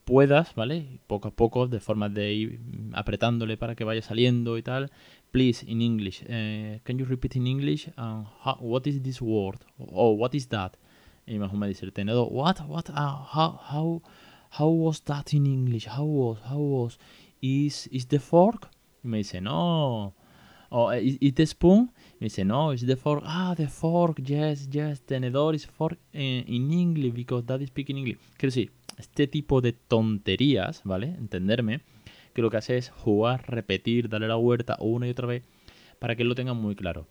puedas, 0.06 0.54
¿vale? 0.54 0.99
Poco 1.08 1.30
a 1.30 1.32
poco, 1.32 1.67
de 1.67 1.80
forma 1.80 2.10
de 2.10 2.32
ir 2.32 2.60
apretándole 2.93 3.58
para 3.58 3.73
que 3.73 3.84
vaya 3.84 4.04
saliendo 4.04 4.60
y 4.60 4.62
tal. 4.62 4.91
Please, 5.32 5.65
in 5.67 5.82
English. 5.82 6.21
Uh, 6.25 6.77
can 6.84 6.99
you 6.99 7.06
repeat 7.06 7.36
in 7.36 7.47
English? 7.47 7.89
Um, 7.97 8.27
what 8.60 8.86
is 8.86 9.01
this 9.01 9.19
word? 9.19 9.58
Oh, 9.80 10.12
what 10.12 10.36
is 10.36 10.47
that? 10.49 10.77
Y 11.25 11.39
más 11.39 11.51
o 11.51 11.54
menos 11.54 11.69
dice 11.69 11.86
el 11.86 11.91
tenedor, 11.91 12.27
what, 12.30 12.60
what, 12.67 12.91
uh, 12.91 13.25
how, 13.34 13.60
how, 13.67 14.01
how 14.60 14.69
was 14.69 15.01
that 15.06 15.34
in 15.34 15.47
English? 15.47 15.88
How 15.88 16.06
was, 16.06 16.39
how 16.43 16.60
was? 16.60 16.99
Is, 17.41 17.88
is 17.88 18.08
the 18.08 18.19
fork? 18.19 18.69
Y 19.04 19.10
me 19.10 19.17
dice, 19.17 19.41
no. 19.41 20.13
Oh, 20.69 20.91
is, 20.91 21.17
the 21.34 21.47
spoon? 21.47 21.91
Me 22.22 22.26
dice, 22.26 22.46
no, 22.46 22.72
it's 22.72 22.86
the 22.86 22.96
fork. 22.96 23.24
Ah, 23.26 23.56
the 23.58 23.68
fork, 23.68 24.20
yes, 24.20 24.70
yes, 24.70 25.04
tenedor 25.04 25.56
is 25.56 25.66
fork 25.66 25.98
in, 26.14 26.72
English 26.72 27.16
because 27.16 27.44
that 27.48 27.60
is 27.62 27.70
speaking 27.70 27.98
English. 27.98 28.20
Quiero 28.38 28.52
decir, 28.52 28.72
este 29.00 29.26
tipo 29.26 29.60
de 29.60 29.74
tonterías, 29.74 30.82
¿vale? 30.84 31.08
Entenderme, 31.18 31.82
que 32.36 32.44
lo 32.44 32.52
que 32.52 32.58
hace 32.58 32.78
es 32.78 32.92
jugar, 32.92 33.50
repetir, 33.50 34.08
darle 34.08 34.28
la 34.28 34.36
vuelta 34.36 34.78
una 34.80 35.08
y 35.08 35.10
otra 35.10 35.26
vez 35.26 35.42
para 35.98 36.16
que 36.16 36.24
lo 36.24 36.36
tengan 36.36 36.58
muy 36.58 36.76
claro. 36.76 37.08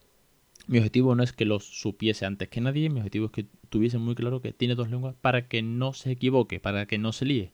Mi 0.68 0.78
objetivo 0.78 1.16
no 1.16 1.24
es 1.24 1.32
que 1.32 1.44
lo 1.44 1.58
supiese 1.58 2.24
antes 2.24 2.48
que 2.48 2.60
nadie, 2.60 2.88
mi 2.88 3.00
objetivo 3.00 3.26
es 3.26 3.32
que 3.32 3.46
tuviese 3.68 3.98
muy 3.98 4.14
claro 4.14 4.40
que 4.40 4.52
tiene 4.52 4.76
dos 4.76 4.90
lenguas 4.90 5.16
para 5.20 5.48
que 5.48 5.60
no 5.60 5.92
se 5.92 6.12
equivoque, 6.12 6.60
para 6.60 6.86
que 6.86 6.98
no 6.98 7.10
se 7.10 7.24
líe. 7.24 7.52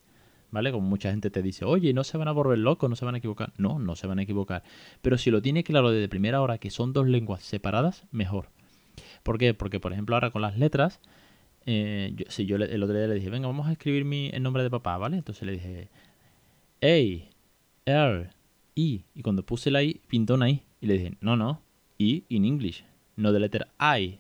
¿Vale? 0.50 0.72
Como 0.72 0.88
mucha 0.88 1.10
gente 1.10 1.30
te 1.30 1.42
dice, 1.42 1.64
oye, 1.64 1.92
no 1.92 2.04
se 2.04 2.18
van 2.18 2.28
a 2.28 2.32
volver 2.32 2.58
locos, 2.58 2.88
no 2.88 2.96
se 2.96 3.04
van 3.04 3.14
a 3.14 3.18
equivocar. 3.18 3.52
No, 3.58 3.78
no 3.78 3.96
se 3.96 4.06
van 4.06 4.18
a 4.18 4.22
equivocar. 4.22 4.62
Pero 5.02 5.18
si 5.18 5.30
lo 5.30 5.42
tiene 5.42 5.64
claro 5.64 5.90
desde 5.90 6.08
primera 6.08 6.40
hora 6.40 6.58
que 6.58 6.70
son 6.70 6.92
dos 6.92 7.06
lenguas 7.06 7.42
separadas, 7.42 8.04
mejor. 8.10 8.48
¿Por 9.22 9.38
qué? 9.38 9.54
Porque, 9.54 9.80
por 9.80 9.92
ejemplo, 9.92 10.16
ahora 10.16 10.30
con 10.30 10.42
las 10.42 10.58
letras, 10.58 11.00
eh, 11.66 12.14
si 12.28 12.46
yo 12.46 12.56
el 12.56 12.82
otro 12.82 12.96
día 12.96 13.06
le 13.06 13.14
dije, 13.14 13.30
venga, 13.30 13.48
vamos 13.48 13.66
a 13.66 13.72
escribir 13.72 14.04
mi, 14.04 14.30
el 14.32 14.42
nombre 14.42 14.62
de 14.62 14.70
papá, 14.70 14.96
¿vale? 14.98 15.16
Entonces 15.16 15.42
le 15.44 15.52
dije, 15.52 15.88
A, 16.82 17.90
R, 17.90 18.30
I. 18.74 19.04
Y 19.14 19.22
cuando 19.22 19.44
puse 19.44 19.70
la 19.70 19.82
I, 19.82 20.00
pintó 20.08 20.34
una 20.34 20.48
I. 20.50 20.62
Y 20.80 20.86
le 20.86 20.94
dije, 20.94 21.16
no, 21.20 21.36
no, 21.36 21.62
I 21.98 22.24
in 22.28 22.44
English, 22.44 22.84
no 23.16 23.32
de 23.32 23.40
letra 23.40 23.68
I. 23.80 24.18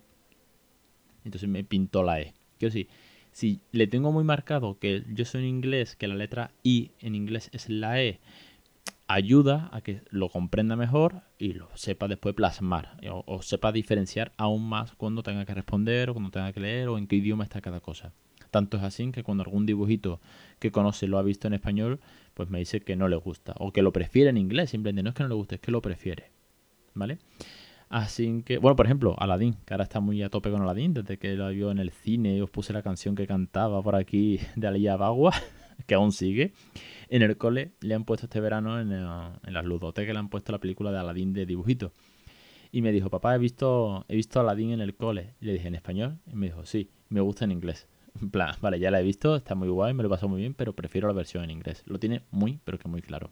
entonces 1.24 1.48
me 1.48 1.64
pintó 1.64 2.02
la 2.02 2.20
E. 2.20 2.34
Quiero 2.58 2.72
decir, 2.72 2.88
si 3.36 3.60
le 3.70 3.86
tengo 3.86 4.12
muy 4.12 4.24
marcado 4.24 4.78
que 4.78 5.04
yo 5.12 5.26
soy 5.26 5.42
en 5.42 5.48
inglés, 5.48 5.94
que 5.94 6.08
la 6.08 6.14
letra 6.14 6.52
I 6.62 6.92
en 7.00 7.14
inglés 7.14 7.50
es 7.52 7.68
la 7.68 8.02
E, 8.02 8.18
ayuda 9.08 9.68
a 9.74 9.82
que 9.82 10.00
lo 10.08 10.30
comprenda 10.30 10.74
mejor 10.74 11.20
y 11.38 11.52
lo 11.52 11.68
sepa 11.74 12.08
después 12.08 12.34
plasmar 12.34 12.96
o, 13.10 13.24
o, 13.26 13.42
sepa 13.42 13.72
diferenciar 13.72 14.32
aún 14.38 14.66
más 14.66 14.92
cuando 14.94 15.22
tenga 15.22 15.44
que 15.44 15.52
responder 15.52 16.08
o 16.08 16.14
cuando 16.14 16.30
tenga 16.30 16.50
que 16.54 16.60
leer 16.60 16.88
o 16.88 16.96
en 16.96 17.06
qué 17.06 17.16
idioma 17.16 17.44
está 17.44 17.60
cada 17.60 17.80
cosa. 17.80 18.14
Tanto 18.50 18.78
es 18.78 18.82
así 18.82 19.12
que 19.12 19.22
cuando 19.22 19.44
algún 19.44 19.66
dibujito 19.66 20.18
que 20.58 20.72
conoce 20.72 21.06
lo 21.06 21.18
ha 21.18 21.22
visto 21.22 21.46
en 21.46 21.52
español, 21.52 22.00
pues 22.32 22.48
me 22.48 22.58
dice 22.58 22.80
que 22.80 22.96
no 22.96 23.06
le 23.06 23.16
gusta 23.16 23.54
o 23.58 23.70
que 23.70 23.82
lo 23.82 23.92
prefiere 23.92 24.30
en 24.30 24.38
inglés, 24.38 24.70
simplemente 24.70 25.02
no 25.02 25.10
es 25.10 25.14
que 25.14 25.24
no 25.24 25.28
le 25.28 25.34
guste, 25.34 25.56
es 25.56 25.60
que 25.60 25.72
lo 25.72 25.82
prefiere. 25.82 26.30
¿Vale? 26.94 27.18
Así 27.88 28.42
que, 28.44 28.58
bueno, 28.58 28.74
por 28.74 28.86
ejemplo, 28.86 29.14
Aladdin, 29.18 29.54
que 29.64 29.74
ahora 29.74 29.84
está 29.84 30.00
muy 30.00 30.22
a 30.22 30.28
tope 30.28 30.50
con 30.50 30.62
Aladdin, 30.62 30.92
desde 30.92 31.18
que 31.18 31.34
lo 31.34 31.48
vio 31.50 31.70
en 31.70 31.78
el 31.78 31.90
cine, 31.90 32.42
os 32.42 32.50
puse 32.50 32.72
la 32.72 32.82
canción 32.82 33.14
que 33.14 33.26
cantaba 33.26 33.82
por 33.82 33.94
aquí 33.94 34.40
de 34.56 34.66
Aliyah 34.66 34.96
Bagua, 34.96 35.32
que 35.86 35.94
aún 35.94 36.12
sigue. 36.12 36.52
En 37.08 37.22
el 37.22 37.36
cole 37.36 37.72
le 37.80 37.94
han 37.94 38.04
puesto 38.04 38.26
este 38.26 38.40
verano 38.40 38.80
en, 38.80 38.90
en 38.92 39.52
las 39.54 39.64
ludotecas, 39.64 40.12
le 40.12 40.18
han 40.18 40.28
puesto 40.28 40.50
la 40.50 40.58
película 40.58 40.90
de 40.90 40.98
Aladdin 40.98 41.32
de 41.32 41.46
dibujito. 41.46 41.92
Y 42.72 42.82
me 42.82 42.90
dijo, 42.90 43.08
papá, 43.08 43.34
he 43.36 43.38
visto, 43.38 44.04
he 44.08 44.16
visto 44.16 44.40
Aladdin 44.40 44.72
en 44.72 44.80
el 44.80 44.96
cole. 44.96 45.34
Le 45.40 45.52
dije, 45.52 45.68
¿en 45.68 45.76
español? 45.76 46.18
Y 46.26 46.34
me 46.34 46.46
dijo, 46.46 46.66
sí, 46.66 46.90
me 47.08 47.20
gusta 47.20 47.44
en 47.44 47.52
inglés. 47.52 47.88
En 48.20 48.30
plan, 48.30 48.54
vale, 48.62 48.78
ya 48.78 48.90
la 48.90 48.98
he 48.98 49.02
visto, 49.02 49.36
está 49.36 49.54
muy 49.54 49.68
guay, 49.68 49.92
me 49.92 50.02
lo 50.02 50.08
pasó 50.08 50.26
muy 50.26 50.40
bien, 50.40 50.54
pero 50.54 50.72
prefiero 50.74 51.06
la 51.06 51.12
versión 51.12 51.44
en 51.44 51.50
inglés. 51.50 51.82
Lo 51.84 51.98
tiene 51.98 52.22
muy, 52.30 52.58
pero 52.64 52.78
que 52.78 52.88
muy 52.88 53.02
claro. 53.02 53.28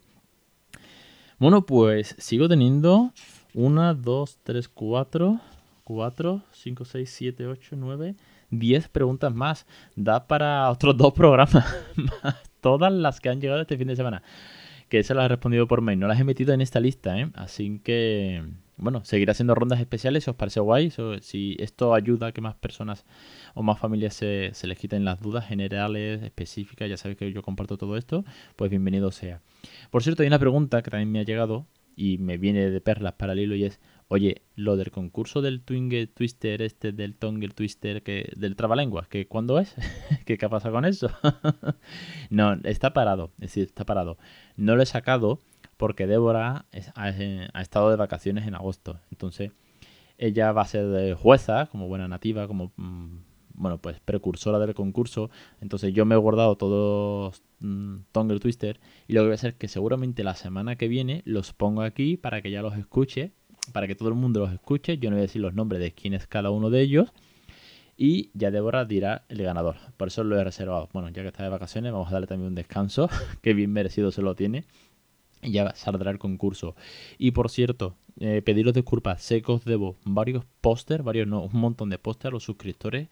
Bueno, 1.38 1.64
pues 1.64 2.14
sigo 2.18 2.48
teniendo 2.48 3.14
1, 3.54 3.94
2, 3.94 4.38
3, 4.42 4.68
4, 4.68 5.40
4, 5.84 6.42
5, 6.50 6.84
6, 6.84 7.10
7, 7.10 7.46
8, 7.46 7.76
9, 7.76 8.14
10 8.50 8.88
preguntas 8.88 9.34
más. 9.34 9.66
Da 9.96 10.26
para 10.26 10.70
otros 10.70 10.96
dos 10.96 11.12
programas. 11.12 11.64
Todas 12.60 12.92
las 12.92 13.20
que 13.20 13.28
han 13.28 13.40
llegado 13.40 13.60
este 13.60 13.78
fin 13.78 13.88
de 13.88 13.96
semana. 13.96 14.22
Que 14.88 15.02
se 15.02 15.14
las 15.14 15.26
he 15.26 15.28
respondido 15.28 15.66
por 15.66 15.80
mail. 15.80 15.98
No 15.98 16.08
las 16.08 16.20
he 16.20 16.24
metido 16.24 16.52
en 16.52 16.60
esta 16.60 16.80
lista, 16.80 17.18
¿eh? 17.18 17.30
Así 17.34 17.80
que 17.82 18.42
bueno, 18.76 19.04
seguiré 19.04 19.30
haciendo 19.30 19.54
rondas 19.54 19.80
especiales 19.80 20.24
si 20.24 20.30
os 20.30 20.36
parece 20.36 20.60
guay. 20.60 20.92
si 21.20 21.56
esto 21.60 21.94
ayuda 21.94 22.28
a 22.28 22.32
que 22.32 22.40
más 22.40 22.56
personas 22.56 23.04
o 23.54 23.62
más 23.62 23.78
familias 23.78 24.14
se, 24.14 24.50
se 24.52 24.66
les 24.66 24.78
quiten 24.78 25.04
las 25.04 25.20
dudas 25.20 25.46
generales, 25.46 26.22
específicas, 26.22 26.88
ya 26.88 26.96
sabéis 26.96 27.18
que 27.18 27.32
yo 27.32 27.42
comparto 27.42 27.78
todo 27.78 27.96
esto, 27.96 28.24
pues 28.56 28.70
bienvenido 28.70 29.12
sea. 29.12 29.40
Por 29.90 30.02
cierto, 30.02 30.22
hay 30.22 30.26
una 30.26 30.40
pregunta 30.40 30.82
que 30.82 30.90
también 30.90 31.12
me 31.12 31.20
ha 31.20 31.24
llegado 31.24 31.66
y 31.96 32.18
me 32.18 32.38
viene 32.38 32.70
de 32.70 32.80
perlas 32.80 33.14
para 33.14 33.32
el 33.32 33.40
hilo 33.40 33.54
y 33.54 33.64
es, 33.64 33.80
oye, 34.08 34.42
lo 34.56 34.76
del 34.76 34.90
concurso 34.90 35.42
del 35.42 35.62
Twinger 35.62 36.08
Twister, 36.08 36.62
este 36.62 36.92
del 36.92 37.16
Tongue 37.16 37.48
Twister, 37.48 38.02
que, 38.02 38.32
del 38.36 38.56
Trabalenguas, 38.56 39.08
que 39.08 39.26
¿cuándo 39.26 39.58
es? 39.58 39.74
¿Qué, 40.26 40.38
¿Qué 40.38 40.46
ha 40.46 40.48
pasado 40.48 40.74
con 40.74 40.84
eso? 40.84 41.10
no, 42.30 42.54
está 42.64 42.92
parado, 42.92 43.32
es 43.36 43.50
decir, 43.50 43.64
está 43.64 43.84
parado. 43.84 44.18
No 44.56 44.76
lo 44.76 44.82
he 44.82 44.86
sacado 44.86 45.40
porque 45.76 46.06
Débora 46.06 46.66
ha, 46.94 47.60
estado 47.60 47.90
de 47.90 47.96
vacaciones 47.96 48.46
en 48.46 48.54
agosto. 48.54 49.00
Entonces, 49.10 49.52
ella 50.18 50.52
va 50.52 50.62
a 50.62 50.66
ser 50.66 51.14
jueza, 51.14 51.66
como 51.66 51.88
buena 51.88 52.08
nativa, 52.08 52.46
como 52.46 52.72
mm, 52.76 53.18
bueno, 53.54 53.78
pues 53.78 54.00
precursora 54.00 54.58
del 54.58 54.74
concurso. 54.74 55.30
Entonces 55.60 55.92
yo 55.94 56.04
me 56.04 56.14
he 56.14 56.18
guardado 56.18 56.56
todos 56.56 57.42
mmm, 57.60 57.98
Tongue 58.12 58.38
Twister 58.38 58.80
y 59.08 59.14
lo 59.14 59.20
que 59.20 59.26
voy 59.26 59.32
a 59.32 59.34
hacer 59.34 59.52
es 59.52 59.56
que 59.56 59.68
seguramente 59.68 60.24
la 60.24 60.34
semana 60.34 60.76
que 60.76 60.88
viene 60.88 61.22
los 61.24 61.52
pongo 61.52 61.82
aquí 61.82 62.16
para 62.16 62.42
que 62.42 62.50
ya 62.50 62.62
los 62.62 62.76
escuche, 62.76 63.32
para 63.72 63.86
que 63.86 63.94
todo 63.94 64.08
el 64.08 64.14
mundo 64.14 64.40
los 64.40 64.52
escuche. 64.52 64.98
Yo 64.98 65.10
no 65.10 65.16
voy 65.16 65.20
a 65.20 65.22
decir 65.22 65.40
los 65.40 65.54
nombres 65.54 65.80
de 65.80 65.92
quién 65.92 66.14
es 66.14 66.26
cada 66.26 66.50
uno 66.50 66.70
de 66.70 66.82
ellos. 66.82 67.12
Y 67.96 68.30
ya 68.34 68.50
Débora 68.50 68.84
dirá 68.84 69.24
el 69.28 69.40
ganador. 69.40 69.76
Por 69.96 70.08
eso 70.08 70.24
lo 70.24 70.38
he 70.38 70.42
reservado. 70.42 70.88
Bueno, 70.92 71.08
ya 71.10 71.22
que 71.22 71.28
está 71.28 71.44
de 71.44 71.48
vacaciones, 71.48 71.92
vamos 71.92 72.08
a 72.08 72.12
darle 72.12 72.26
también 72.26 72.48
un 72.48 72.54
descanso, 72.56 73.08
que 73.40 73.54
bien 73.54 73.72
merecido 73.72 74.10
se 74.10 74.20
lo 74.20 74.34
tiene 74.34 74.64
ya 75.50 75.74
saldrá 75.74 76.10
el 76.10 76.18
concurso. 76.18 76.74
Y 77.18 77.32
por 77.32 77.50
cierto, 77.50 77.96
eh, 78.20 78.42
pediros 78.42 78.74
disculpas, 78.74 79.22
sé 79.22 79.42
que 79.42 79.52
os 79.52 79.64
debo 79.64 79.96
varios 80.04 80.44
póster, 80.60 81.02
varios 81.02 81.26
no, 81.26 81.42
un 81.42 81.60
montón 81.60 81.90
de 81.90 81.98
póster 81.98 82.28
a 82.28 82.32
los 82.32 82.44
suscriptores 82.44 83.08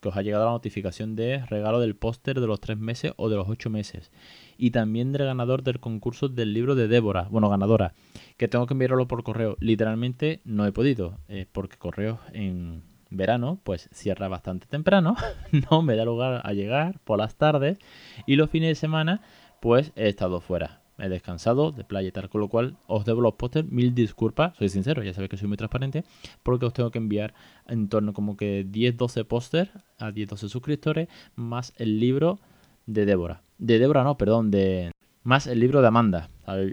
que 0.00 0.08
os 0.08 0.16
ha 0.16 0.22
llegado 0.22 0.44
la 0.44 0.52
notificación 0.52 1.16
de 1.16 1.44
regalo 1.46 1.80
del 1.80 1.96
póster 1.96 2.40
de 2.40 2.46
los 2.46 2.60
tres 2.60 2.78
meses 2.78 3.12
o 3.16 3.28
de 3.28 3.36
los 3.36 3.48
ocho 3.48 3.70
meses. 3.70 4.10
Y 4.58 4.70
también 4.70 5.12
del 5.12 5.26
ganador 5.26 5.62
del 5.62 5.80
concurso 5.80 6.28
del 6.28 6.52
libro 6.52 6.74
de 6.74 6.88
Débora, 6.88 7.28
bueno, 7.30 7.48
ganadora, 7.48 7.94
que 8.36 8.48
tengo 8.48 8.66
que 8.66 8.74
enviarlo 8.74 9.08
por 9.08 9.22
correo. 9.22 9.56
Literalmente 9.60 10.40
no 10.44 10.66
he 10.66 10.72
podido, 10.72 11.18
eh, 11.28 11.46
porque 11.50 11.76
correo 11.76 12.20
en 12.32 12.82
verano 13.10 13.60
pues 13.62 13.88
cierra 13.92 14.28
bastante 14.28 14.66
temprano, 14.66 15.16
no 15.70 15.82
me 15.82 15.96
da 15.96 16.04
lugar 16.04 16.42
a 16.44 16.52
llegar 16.52 16.98
por 17.04 17.18
las 17.18 17.36
tardes 17.36 17.78
y 18.26 18.36
los 18.36 18.50
fines 18.50 18.70
de 18.70 18.74
semana 18.74 19.22
pues 19.60 19.92
he 19.94 20.08
estado 20.08 20.40
fuera 20.40 20.80
he 20.98 21.08
descansado 21.08 21.72
de 21.72 21.84
playa 21.84 22.08
y 22.08 22.12
tal, 22.12 22.28
con 22.28 22.40
lo 22.40 22.48
cual 22.48 22.76
os 22.86 23.04
debo 23.04 23.20
los 23.20 23.34
pósters, 23.34 23.70
mil 23.70 23.94
disculpas, 23.94 24.56
soy 24.56 24.68
sincero, 24.68 25.02
ya 25.02 25.12
sabéis 25.12 25.30
que 25.30 25.36
soy 25.36 25.48
muy 25.48 25.56
transparente, 25.56 26.04
porque 26.42 26.66
os 26.66 26.72
tengo 26.72 26.90
que 26.90 26.98
enviar 26.98 27.34
en 27.66 27.88
torno 27.88 28.12
como 28.12 28.36
que 28.36 28.66
10-12 28.66 29.24
pósters 29.26 29.70
a 29.98 30.10
10-12 30.10 30.48
suscriptores, 30.48 31.08
más 31.34 31.72
el 31.76 32.00
libro 32.00 32.38
de 32.86 33.06
Débora. 33.06 33.42
De 33.58 33.78
Débora 33.78 34.04
no, 34.04 34.16
perdón, 34.16 34.50
de 34.50 34.92
más 35.22 35.46
el 35.46 35.60
libro 35.60 35.80
de 35.80 35.88
Amanda, 35.88 36.30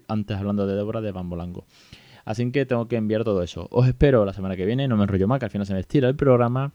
antes 0.07 0.37
hablando 0.37 0.67
de 0.67 0.75
Débora 0.75 1.01
de 1.01 1.11
Bambolango. 1.11 1.65
Así 2.25 2.49
que 2.51 2.65
tengo 2.65 2.87
que 2.87 2.95
enviar 2.95 3.23
todo 3.23 3.43
eso. 3.43 3.67
Os 3.71 3.87
espero 3.87 4.23
la 4.25 4.33
semana 4.33 4.55
que 4.55 4.65
viene, 4.65 4.87
no 4.87 4.95
me 4.95 5.03
enrollo 5.03 5.27
más, 5.27 5.39
que 5.39 5.45
al 5.45 5.51
final 5.51 5.67
se 5.67 5.73
me 5.73 5.79
estira 5.79 6.07
el 6.07 6.15
programa. 6.15 6.71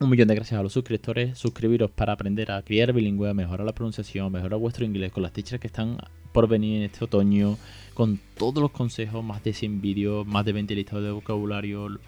Un 0.00 0.10
millón 0.10 0.26
de 0.26 0.34
gracias 0.34 0.58
a 0.58 0.62
los 0.62 0.72
suscriptores. 0.72 1.38
Suscribiros 1.38 1.90
para 1.90 2.12
aprender 2.12 2.50
a 2.50 2.62
criar 2.62 2.92
bilingüe, 2.92 3.32
mejorar 3.32 3.64
la 3.64 3.72
pronunciación, 3.72 4.32
mejorar 4.32 4.58
vuestro 4.58 4.84
inglés 4.84 5.12
con 5.12 5.22
las 5.22 5.32
teachers 5.32 5.60
que 5.60 5.68
están 5.68 5.98
por 6.32 6.48
venir 6.48 6.78
en 6.78 6.82
este 6.82 7.04
otoño, 7.04 7.56
con 7.94 8.18
todos 8.36 8.60
los 8.60 8.72
consejos, 8.72 9.22
más 9.22 9.44
de 9.44 9.52
100 9.52 9.80
vídeos, 9.80 10.26
más 10.26 10.44
de 10.44 10.52
20 10.52 10.74
listados 10.74 11.04
de 11.04 11.12
vocabulario, 11.12 12.00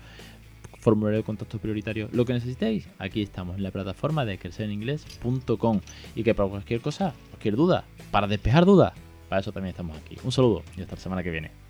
formulario 0.81 1.18
de 1.18 1.25
contacto 1.25 1.59
prioritario, 1.61 2.09
lo 2.12 2.25
que 2.25 2.33
necesitéis, 2.33 2.88
aquí 2.99 3.22
estamos 3.22 3.57
en 3.57 3.62
la 3.62 3.70
plataforma 3.70 4.25
de 4.25 4.37
crecereningles.com 4.37 5.81
y 6.16 6.25
que 6.25 6.35
para 6.35 6.49
cualquier 6.49 6.81
cosa, 6.81 7.14
cualquier 7.31 7.55
duda, 7.55 7.85
para 8.11 8.27
despejar 8.27 8.66
dudas, 8.66 8.94
para 9.29 9.40
eso 9.40 9.53
también 9.53 9.70
estamos 9.70 9.96
aquí. 9.96 10.16
Un 10.25 10.33
saludo 10.33 10.64
y 10.77 10.83
hasta 10.83 10.96
la 10.96 11.01
semana 11.01 11.22
que 11.22 11.31
viene. 11.31 11.65